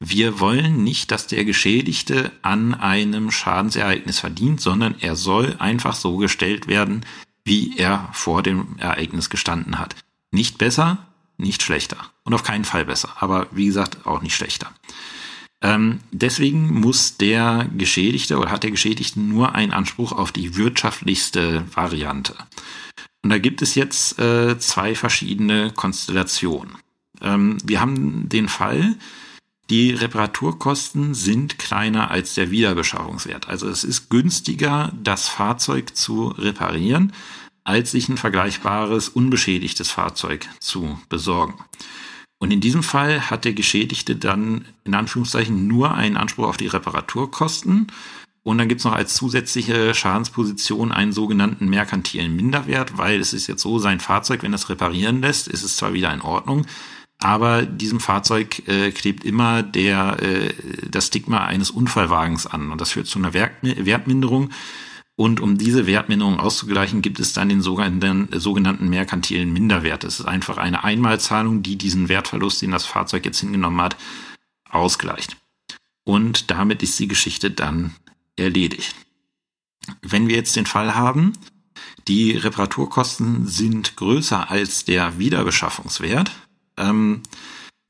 [0.00, 6.16] Wir wollen nicht, dass der Geschädigte an einem Schadensereignis verdient, sondern er soll einfach so
[6.16, 7.06] gestellt werden,
[7.44, 9.94] wie er vor dem Ereignis gestanden hat.
[10.30, 11.06] Nicht besser,
[11.36, 11.96] nicht schlechter.
[12.24, 13.10] Und auf keinen Fall besser.
[13.20, 14.72] Aber wie gesagt, auch nicht schlechter.
[15.62, 21.64] Ähm, deswegen muss der Geschädigte oder hat der Geschädigte nur einen Anspruch auf die wirtschaftlichste
[21.74, 22.34] Variante.
[23.22, 26.76] Und da gibt es jetzt äh, zwei verschiedene Konstellationen.
[27.22, 28.96] Ähm, wir haben den Fall,
[29.70, 33.48] die Reparaturkosten sind kleiner als der Wiederbeschaffungswert.
[33.48, 37.14] Also es ist günstiger, das Fahrzeug zu reparieren,
[37.64, 41.54] als sich ein vergleichbares unbeschädigtes Fahrzeug zu besorgen.
[42.38, 46.66] Und in diesem Fall hat der Geschädigte dann in Anführungszeichen nur einen Anspruch auf die
[46.66, 47.86] Reparaturkosten.
[48.42, 53.46] Und dann gibt es noch als zusätzliche Schadensposition einen sogenannten merkantilen Minderwert, weil es ist
[53.46, 56.66] jetzt so, sein Fahrzeug, wenn es reparieren lässt, ist es zwar wieder in Ordnung,
[57.18, 60.52] aber diesem Fahrzeug äh, klebt immer der, äh,
[60.90, 62.70] das Stigma eines Unfallwagens an.
[62.70, 64.50] Und das führt zu einer Wertminderung.
[65.16, 70.02] Und um diese Wertminderung auszugleichen, gibt es dann den sogenannten, sogenannten merkantilen Minderwert.
[70.02, 73.96] Das ist einfach eine Einmalzahlung, die diesen Wertverlust, den das Fahrzeug jetzt hingenommen hat,
[74.68, 75.36] ausgleicht.
[76.04, 77.94] Und damit ist die Geschichte dann
[78.36, 78.94] erledigt.
[80.02, 81.32] Wenn wir jetzt den Fall haben,
[82.08, 86.32] die Reparaturkosten sind größer als der Wiederbeschaffungswert,
[86.76, 87.22] ähm,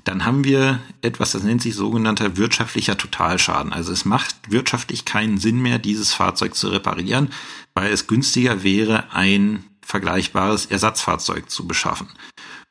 [0.05, 3.73] dann haben wir etwas, das nennt sich sogenannter wirtschaftlicher Totalschaden.
[3.73, 7.31] Also es macht wirtschaftlich keinen Sinn mehr, dieses Fahrzeug zu reparieren,
[7.75, 12.09] weil es günstiger wäre, ein vergleichbares Ersatzfahrzeug zu beschaffen.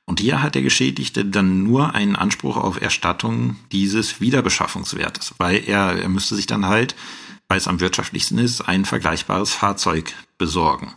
[0.06, 6.02] Und hier hat der Geschädigte dann nur einen Anspruch auf Erstattung dieses Wiederbeschaffungswertes, weil er,
[6.02, 6.96] er müsste sich dann halt,
[7.48, 10.94] weil es am wirtschaftlichsten ist, ein vergleichbares Fahrzeug besorgen.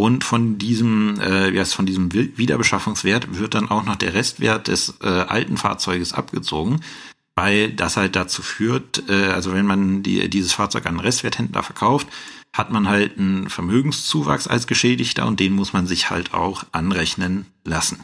[0.00, 5.06] Und von diesem, äh, von diesem Wiederbeschaffungswert wird dann auch noch der Restwert des äh,
[5.06, 6.80] alten Fahrzeuges abgezogen,
[7.34, 11.62] weil das halt dazu führt, äh, also wenn man die, dieses Fahrzeug an einen Restwerthändler
[11.62, 12.06] verkauft,
[12.54, 17.44] hat man halt einen Vermögenszuwachs als Geschädigter und den muss man sich halt auch anrechnen
[17.66, 18.00] lassen.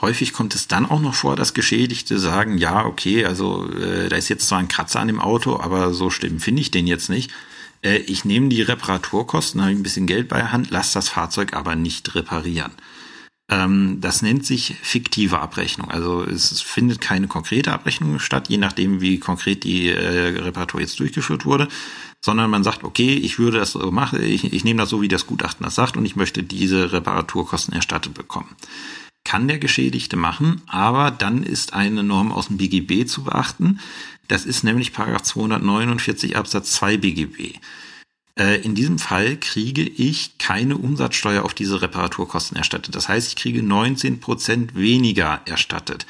[0.00, 4.16] Häufig kommt es dann auch noch vor, dass Geschädigte sagen, ja, okay, also äh, da
[4.16, 7.10] ist jetzt zwar ein Kratzer an dem Auto, aber so schlimm finde ich den jetzt
[7.10, 7.30] nicht
[7.84, 11.54] äh, ich nehme die Reparaturkosten, habe ein bisschen Geld bei der Hand, lasse das Fahrzeug
[11.54, 12.72] aber nicht reparieren.
[13.50, 15.90] Ähm, das nennt sich fiktive Abrechnung.
[15.90, 20.98] Also es findet keine konkrete Abrechnung statt, je nachdem, wie konkret die äh, Reparatur jetzt
[21.00, 21.68] durchgeführt wurde,
[22.24, 25.08] sondern man sagt, okay, ich würde das so machen, ich, ich nehme das so, wie
[25.08, 28.56] das Gutachten das sagt und ich möchte diese Reparaturkosten erstattet bekommen
[29.24, 33.80] kann der Geschädigte machen, aber dann ist eine Norm aus dem BGB zu beachten.
[34.28, 37.58] Das ist nämlich Paragraph 249 Absatz 2 BGB.
[38.38, 42.94] Äh, in diesem Fall kriege ich keine Umsatzsteuer auf diese Reparaturkosten erstattet.
[42.94, 46.06] Das heißt, ich kriege 19 Prozent weniger erstattet.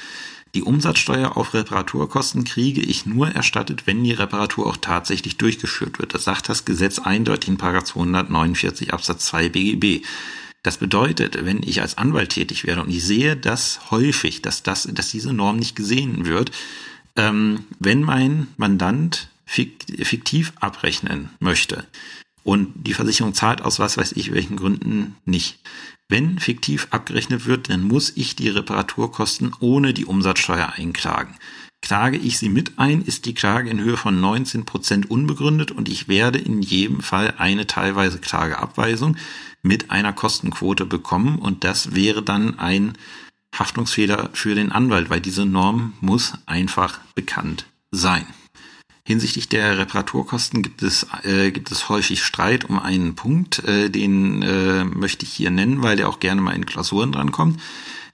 [0.54, 6.12] Die Umsatzsteuer auf Reparaturkosten kriege ich nur erstattet, wenn die Reparatur auch tatsächlich durchgeführt wird.
[6.12, 10.04] Das sagt das Gesetz eindeutig in 249 Absatz 2 BGB.
[10.62, 14.88] Das bedeutet, wenn ich als Anwalt tätig werde und ich sehe das häufig, dass, das,
[14.92, 16.52] dass diese Norm nicht gesehen wird,
[17.16, 21.86] ähm, wenn mein Mandant fiktiv abrechnen möchte
[22.44, 25.58] und die Versicherung zahlt aus was weiß ich welchen Gründen nicht.
[26.08, 31.36] Wenn fiktiv abgerechnet wird, dann muss ich die Reparaturkosten ohne die Umsatzsteuer einklagen.
[31.80, 35.88] Klage ich sie mit ein, ist die Klage in Höhe von 19 Prozent unbegründet und
[35.88, 39.16] ich werde in jedem Fall eine teilweise Klageabweisung
[39.62, 42.98] mit einer Kostenquote bekommen und das wäre dann ein
[43.54, 48.26] Haftungsfehler für den Anwalt, weil diese Norm muss einfach bekannt sein.
[49.04, 54.42] Hinsichtlich der Reparaturkosten gibt es, äh, gibt es häufig Streit um einen Punkt, äh, den
[54.42, 57.60] äh, möchte ich hier nennen, weil der auch gerne mal in Klausuren drankommt.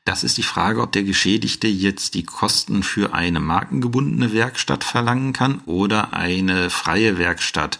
[0.07, 5.34] Das ist die Frage, ob der Geschädigte jetzt die Kosten für eine markengebundene Werkstatt verlangen
[5.34, 7.78] kann oder eine freie Werkstatt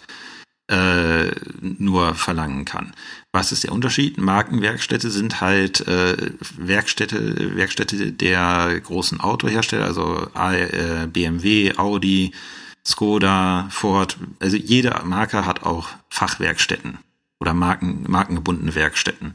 [0.69, 2.93] äh, nur verlangen kann.
[3.31, 4.17] Was ist der Unterschied?
[4.17, 12.31] Markenwerkstätte sind halt äh, Werkstätte, Werkstätte der großen Autohersteller, also äh, BMW, Audi,
[12.85, 14.17] Skoda, Ford.
[14.39, 16.99] Also jede Marke hat auch Fachwerkstätten
[17.39, 19.33] oder Marken, markengebundene Werkstätten.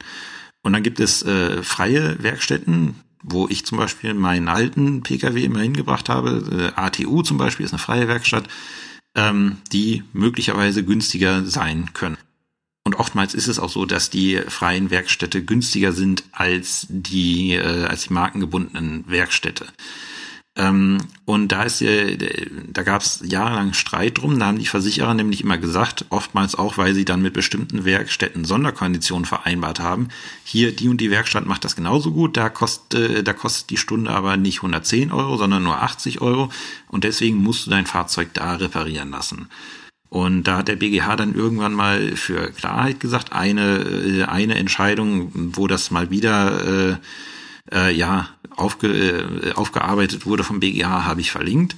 [0.63, 5.61] Und dann gibt es äh, freie Werkstätten, wo ich zum Beispiel meinen alten Pkw immer
[5.61, 6.73] hingebracht habe.
[6.77, 8.49] Äh, ATU zum Beispiel ist eine freie Werkstatt,
[9.15, 12.19] ähm, die möglicherweise günstiger sein können.
[12.85, 17.85] Und oftmals ist es auch so, dass die freien Werkstätte günstiger sind als die, äh,
[17.85, 19.67] als die markengebundenen Werkstätte.
[20.57, 22.17] Ähm, und da ist äh,
[22.69, 24.39] da gab es jahrelang Streit drum.
[24.39, 28.45] Da haben die Versicherer nämlich immer gesagt, oftmals auch, weil sie dann mit bestimmten Werkstätten
[28.45, 30.09] Sonderkonditionen vereinbart haben.
[30.45, 32.37] Hier die und die Werkstatt macht das genauso gut.
[32.37, 36.51] Da kostet äh, da kostet die Stunde aber nicht 110 Euro, sondern nur 80 Euro.
[36.89, 39.49] Und deswegen musst du dein Fahrzeug da reparieren lassen.
[40.09, 45.33] Und da hat der BGH dann irgendwann mal für Klarheit gesagt, eine äh, eine Entscheidung,
[45.35, 46.97] wo das mal wieder äh,
[47.73, 51.77] äh, ja aufge, äh, aufgearbeitet wurde vom BGH, habe ich verlinkt.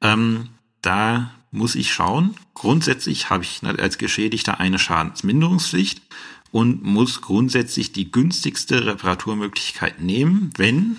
[0.00, 0.48] Ähm,
[0.82, 2.34] da muss ich schauen.
[2.54, 6.02] Grundsätzlich habe ich als Geschädigter eine Schadensminderungspflicht
[6.50, 10.96] und muss grundsätzlich die günstigste Reparaturmöglichkeit nehmen, wenn,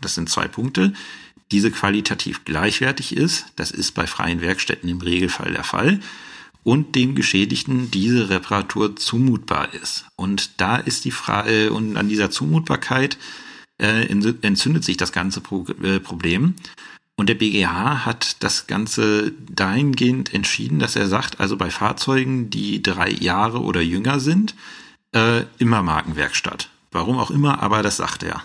[0.00, 0.92] das sind zwei Punkte,
[1.52, 3.46] diese qualitativ gleichwertig ist.
[3.56, 6.00] Das ist bei freien Werkstätten im Regelfall der Fall.
[6.64, 10.06] Und dem Geschädigten diese Reparatur zumutbar ist.
[10.16, 13.18] Und da ist die Frage, und an dieser Zumutbarkeit
[13.78, 15.40] äh, entzündet sich das ganze
[15.82, 16.54] äh, Problem.
[17.16, 22.82] Und der BGH hat das Ganze dahingehend entschieden, dass er sagt, also bei Fahrzeugen, die
[22.82, 24.54] drei Jahre oder jünger sind,
[25.12, 26.68] äh, immer Markenwerkstatt.
[26.92, 28.42] Warum auch immer, aber das sagt er.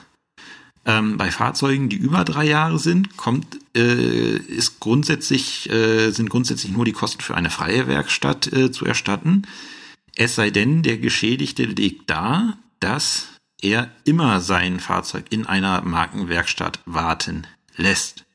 [0.86, 6.72] Ähm, bei Fahrzeugen, die über drei Jahre sind, kommt, äh, ist grundsätzlich, äh, sind grundsätzlich
[6.72, 9.44] nur die Kosten für eine freie Werkstatt zu erstatten.
[10.16, 13.28] Es sei denn, der Geschädigte legt da, dass
[13.62, 17.47] er immer sein Fahrzeug in einer Markenwerkstatt warten
[17.78, 18.26] lässt.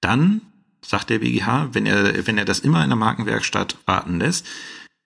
[0.00, 0.40] Dann
[0.84, 4.46] sagt der BGH, wenn er, wenn er das immer in der Markenwerkstatt warten lässt,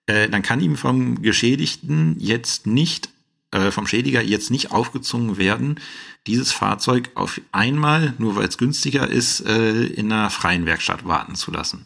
[0.07, 3.09] äh, dann kann ihm vom Geschädigten jetzt nicht,
[3.51, 5.79] äh, vom Schädiger jetzt nicht aufgezwungen werden,
[6.25, 11.35] dieses Fahrzeug auf einmal, nur weil es günstiger ist, äh, in einer freien Werkstatt warten
[11.35, 11.85] zu lassen.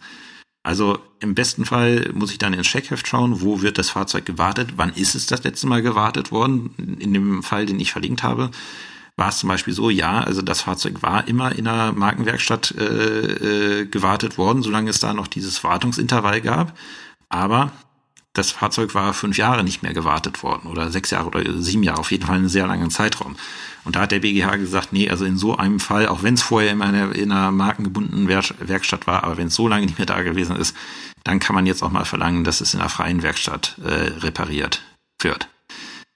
[0.63, 4.73] Also im besten Fall muss ich dann ins Checkheft schauen, wo wird das Fahrzeug gewartet,
[4.75, 6.97] wann ist es das letzte Mal gewartet worden.
[6.99, 8.51] In dem Fall, den ich verlinkt habe,
[9.17, 13.81] war es zum Beispiel so, ja, also das Fahrzeug war immer in einer Markenwerkstatt äh,
[13.81, 16.77] äh, gewartet worden, solange es da noch dieses Wartungsintervall gab.
[17.29, 17.71] Aber
[18.33, 21.99] das Fahrzeug war fünf Jahre nicht mehr gewartet worden oder sechs Jahre oder sieben Jahre,
[21.99, 23.35] auf jeden Fall einen sehr langen Zeitraum.
[23.83, 26.41] Und da hat der BGH gesagt, nee, also in so einem Fall, auch wenn es
[26.41, 30.05] vorher in einer, in einer markengebundenen Werkstatt war, aber wenn es so lange nicht mehr
[30.05, 30.75] da gewesen ist,
[31.23, 34.81] dann kann man jetzt auch mal verlangen, dass es in einer freien Werkstatt äh, repariert
[35.21, 35.47] wird.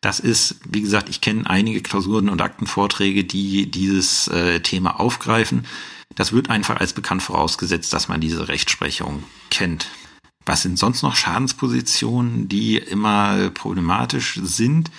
[0.02, 5.66] Das ist, wie gesagt, ich kenne einige Klausuren und Aktenvorträge, die dieses äh, Thema aufgreifen.
[6.14, 9.88] Das wird einfach als bekannt vorausgesetzt, dass man diese Rechtsprechung kennt.
[10.46, 14.92] Was sind sonst noch Schadenspositionen, die immer problematisch sind?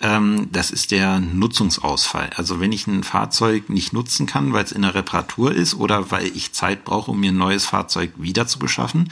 [0.00, 2.30] Ähm, das ist der Nutzungsausfall.
[2.36, 6.10] Also wenn ich ein Fahrzeug nicht nutzen kann, weil es in der Reparatur ist oder
[6.10, 9.10] weil ich Zeit brauche, um mir ein neues Fahrzeug wieder zu beschaffen,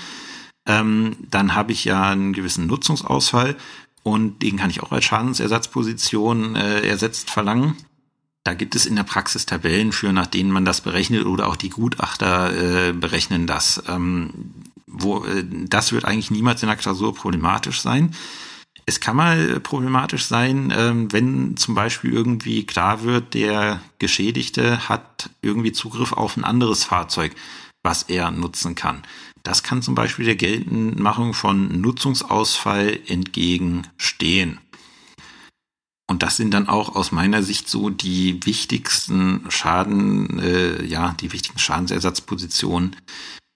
[0.67, 3.57] ähm, dann habe ich ja einen gewissen Nutzungsausfall
[4.03, 7.77] und den kann ich auch als Schadensersatzposition äh, ersetzt verlangen.
[8.45, 11.57] Da gibt es in der Praxis Tabellen für, nach denen man das berechnet oder auch
[11.57, 13.83] die Gutachter äh, berechnen das.
[13.87, 14.31] Ähm,
[14.89, 18.15] wo, äh, das wird eigentlich niemals in der Klausur problematisch sein.
[18.85, 25.31] Es kann mal problematisch sein, ähm, wenn zum Beispiel irgendwie klar wird, der Geschädigte hat
[25.41, 27.33] irgendwie Zugriff auf ein anderes Fahrzeug,
[27.85, 29.03] was er nutzen kann.
[29.45, 34.59] Das kann zum Beispiel der Geltendmachung von Nutzungsausfall entgegenstehen.
[36.09, 41.33] Und das sind dann auch aus meiner Sicht so die wichtigsten Schaden, äh, ja, die
[41.33, 42.97] wichtigen Schadensersatzpositionen,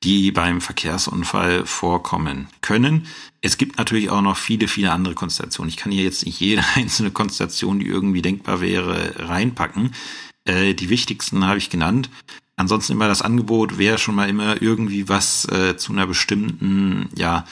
[0.04, 3.06] die beim Verkehrsunfall vorkommen können.
[3.40, 5.68] Es gibt natürlich auch noch viele, viele andere Konstellationen.
[5.68, 9.92] Ich kann hier jetzt nicht jede einzelne Konstellation, die irgendwie denkbar wäre, reinpacken.
[10.44, 12.10] Äh, die wichtigsten habe ich genannt.
[12.56, 17.44] Ansonsten immer das Angebot, wer schon mal immer irgendwie was äh, zu einer bestimmten, ja,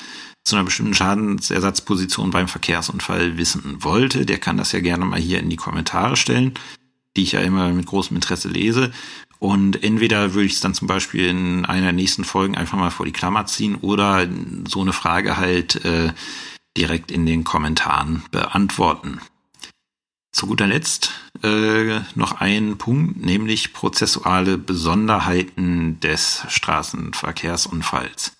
[0.45, 5.40] zu einer bestimmten Schadensersatzposition beim Verkehrsunfall wissen wollte, der kann das ja gerne mal hier
[5.40, 6.55] in die Kommentare stellen,
[7.16, 8.92] die ich ja immer mit großem Interesse lese.
[9.45, 12.88] Und entweder würde ich es dann zum Beispiel in einer der nächsten Folgen einfach mal
[12.88, 14.26] vor die Klammer ziehen oder
[14.66, 16.14] so eine Frage halt äh,
[16.78, 19.20] direkt in den Kommentaren beantworten.
[20.32, 28.32] Zu guter Letzt äh, noch ein Punkt, nämlich prozessuale Besonderheiten des Straßenverkehrsunfalls.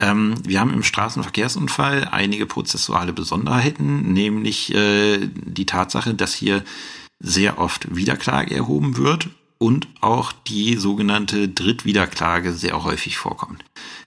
[0.00, 6.64] Ähm, wir haben im Straßenverkehrsunfall einige prozessuale Besonderheiten, nämlich äh, die Tatsache, dass hier
[7.20, 9.30] sehr oft Wiederklage erhoben wird
[9.62, 13.64] und auch die sogenannte Drittwiederklage sehr häufig vorkommt.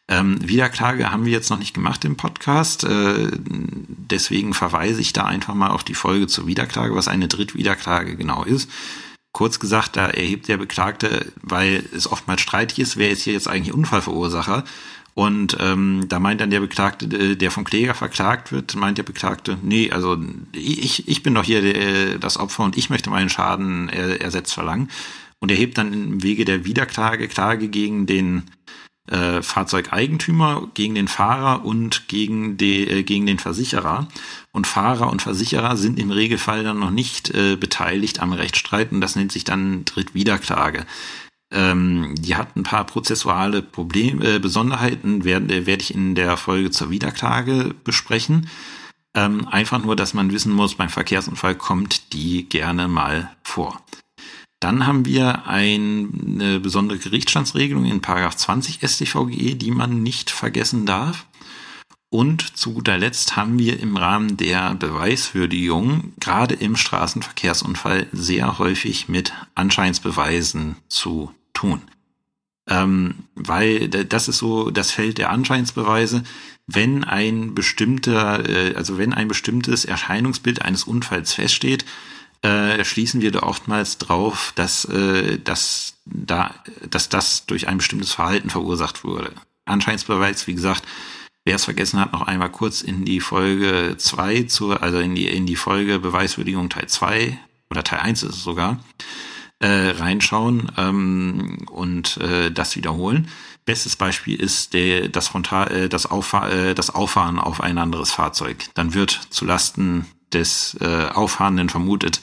[0.10, 5.24] Ähm, Wiederklage haben wir jetzt noch nicht gemacht im Podcast, äh, deswegen verweise ich da
[5.24, 8.70] einfach mal auf die Folge zur Wiederklage, was eine Drittwiederklage genau ist.
[9.32, 13.48] Kurz gesagt, da erhebt der Beklagte, weil es oftmals streitig ist, wer ist hier jetzt
[13.48, 14.66] eigentlich Unfallverursacher,
[15.16, 19.04] und ähm, da meint dann der Beklagte, äh, der vom Kläger verklagt wird, meint der
[19.04, 20.18] Beklagte, nee, also
[20.52, 24.54] ich, ich bin doch hier der, das Opfer und ich möchte meinen Schaden er, ersetzt
[24.54, 24.90] verlangen.
[25.46, 28.46] Und er hebt dann im Wege der Wiederklage Klage gegen den
[29.12, 34.08] äh, Fahrzeugeigentümer, gegen den Fahrer und gegen, die, äh, gegen den Versicherer.
[34.52, 39.02] Und Fahrer und Versicherer sind im Regelfall dann noch nicht äh, beteiligt am Rechtsstreit und
[39.02, 40.88] das nennt sich dann Drittwiederklage.
[41.54, 46.38] Ähm, die hat ein paar prozessuale Probleme, äh, Besonderheiten, werde, äh, werde ich in der
[46.38, 48.50] Folge zur Wiederklage besprechen.
[49.14, 53.80] Ähm, einfach nur, dass man wissen muss, beim Verkehrsunfall kommt die gerne mal vor.
[54.66, 61.28] Dann haben wir eine besondere Gerichtsstandsregelung in 20 StVGE, die man nicht vergessen darf.
[62.10, 69.08] Und zu guter Letzt haben wir im Rahmen der Beweiswürdigung gerade im Straßenverkehrsunfall sehr häufig
[69.08, 71.84] mit Anscheinsbeweisen zu tun.
[72.68, 76.24] Ähm, weil das ist so das Feld der Anscheinsbeweise.
[76.66, 81.86] Wenn ein bestimmter, äh, also wenn ein bestimmtes Erscheinungsbild eines Unfalls feststeht,
[82.42, 86.54] äh, schließen wir da oftmals drauf, dass, äh, dass, da,
[86.90, 89.32] dass das durch ein bestimmtes Verhalten verursacht wurde.
[89.66, 90.84] Anscheinsbeweis, wie gesagt,
[91.48, 95.28] Wer es vergessen hat, noch einmal kurz in die Folge 2 zu, also in die,
[95.28, 97.38] in die Folge Beweiswürdigung Teil 2
[97.70, 98.80] oder Teil 1 ist es sogar,
[99.60, 103.28] äh, reinschauen ähm, und äh, das wiederholen.
[103.64, 108.12] Bestes Beispiel ist der, das, Frontal, äh, das, Auffahr, äh, das Auffahren auf ein anderes
[108.12, 108.66] Fahrzeug.
[108.74, 112.22] Dann wird zulasten des äh, Auffahrenden vermutet,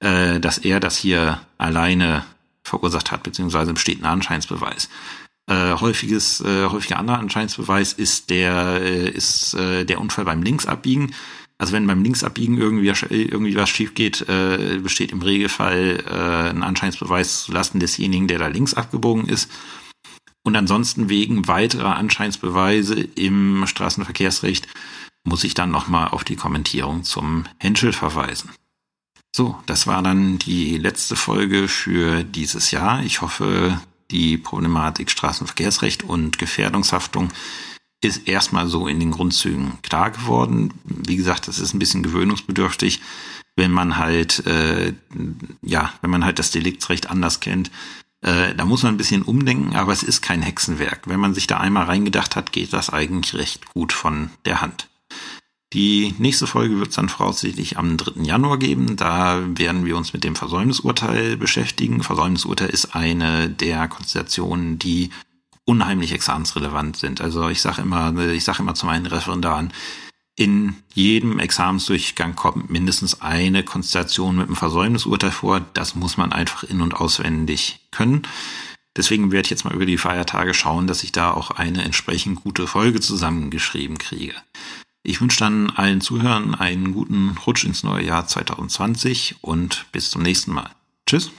[0.00, 2.24] äh, dass er das hier alleine
[2.64, 4.88] verursacht hat, beziehungsweise besteht ein Anscheinsbeweis.
[5.46, 11.14] Äh, häufiges, äh, häufiger anderer Anscheinsbeweis ist der, äh, ist äh, der Unfall beim Linksabbiegen.
[11.58, 16.62] Also wenn beim Linksabbiegen irgendwie, irgendwie was schief geht, äh, besteht im Regelfall äh, ein
[16.62, 19.50] Anscheinsbeweis zulasten desjenigen, der da links abgebogen ist.
[20.42, 24.66] Und ansonsten wegen weiterer Anscheinsbeweise im Straßenverkehrsrecht
[25.24, 28.50] muss ich dann nochmal auf die Kommentierung zum Henschel verweisen.
[29.34, 33.02] So, das war dann die letzte Folge für dieses Jahr.
[33.02, 37.30] Ich hoffe, die Problematik Straßenverkehrsrecht und Gefährdungshaftung
[38.00, 40.74] ist erstmal so in den Grundzügen klar geworden.
[40.84, 43.00] Wie gesagt, das ist ein bisschen gewöhnungsbedürftig,
[43.56, 44.92] wenn man halt, äh,
[45.62, 47.70] ja, wenn man halt das Deliktsrecht anders kennt.
[48.20, 51.08] Äh, da muss man ein bisschen umdenken, aber es ist kein Hexenwerk.
[51.08, 54.88] Wenn man sich da einmal reingedacht hat, geht das eigentlich recht gut von der Hand.
[55.74, 58.22] Die nächste Folge wird es dann voraussichtlich am 3.
[58.22, 58.94] Januar geben.
[58.94, 62.04] Da werden wir uns mit dem Versäumnisurteil beschäftigen.
[62.04, 65.10] Versäumnisurteil ist eine der Konstellationen, die
[65.64, 67.20] unheimlich examensrelevant sind.
[67.20, 69.72] Also ich sage immer, ich sage immer zu meinen Referendaren,
[70.36, 75.60] in jedem Examensdurchgang kommt mindestens eine Konstellation mit einem Versäumnisurteil vor.
[75.74, 78.22] Das muss man einfach in- und auswendig können.
[78.96, 82.44] Deswegen werde ich jetzt mal über die Feiertage schauen, dass ich da auch eine entsprechend
[82.44, 84.34] gute Folge zusammengeschrieben kriege.
[85.06, 90.22] Ich wünsche dann allen Zuhörern einen guten Rutsch ins neue Jahr 2020 und bis zum
[90.22, 90.70] nächsten Mal.
[91.06, 91.30] Tschüss.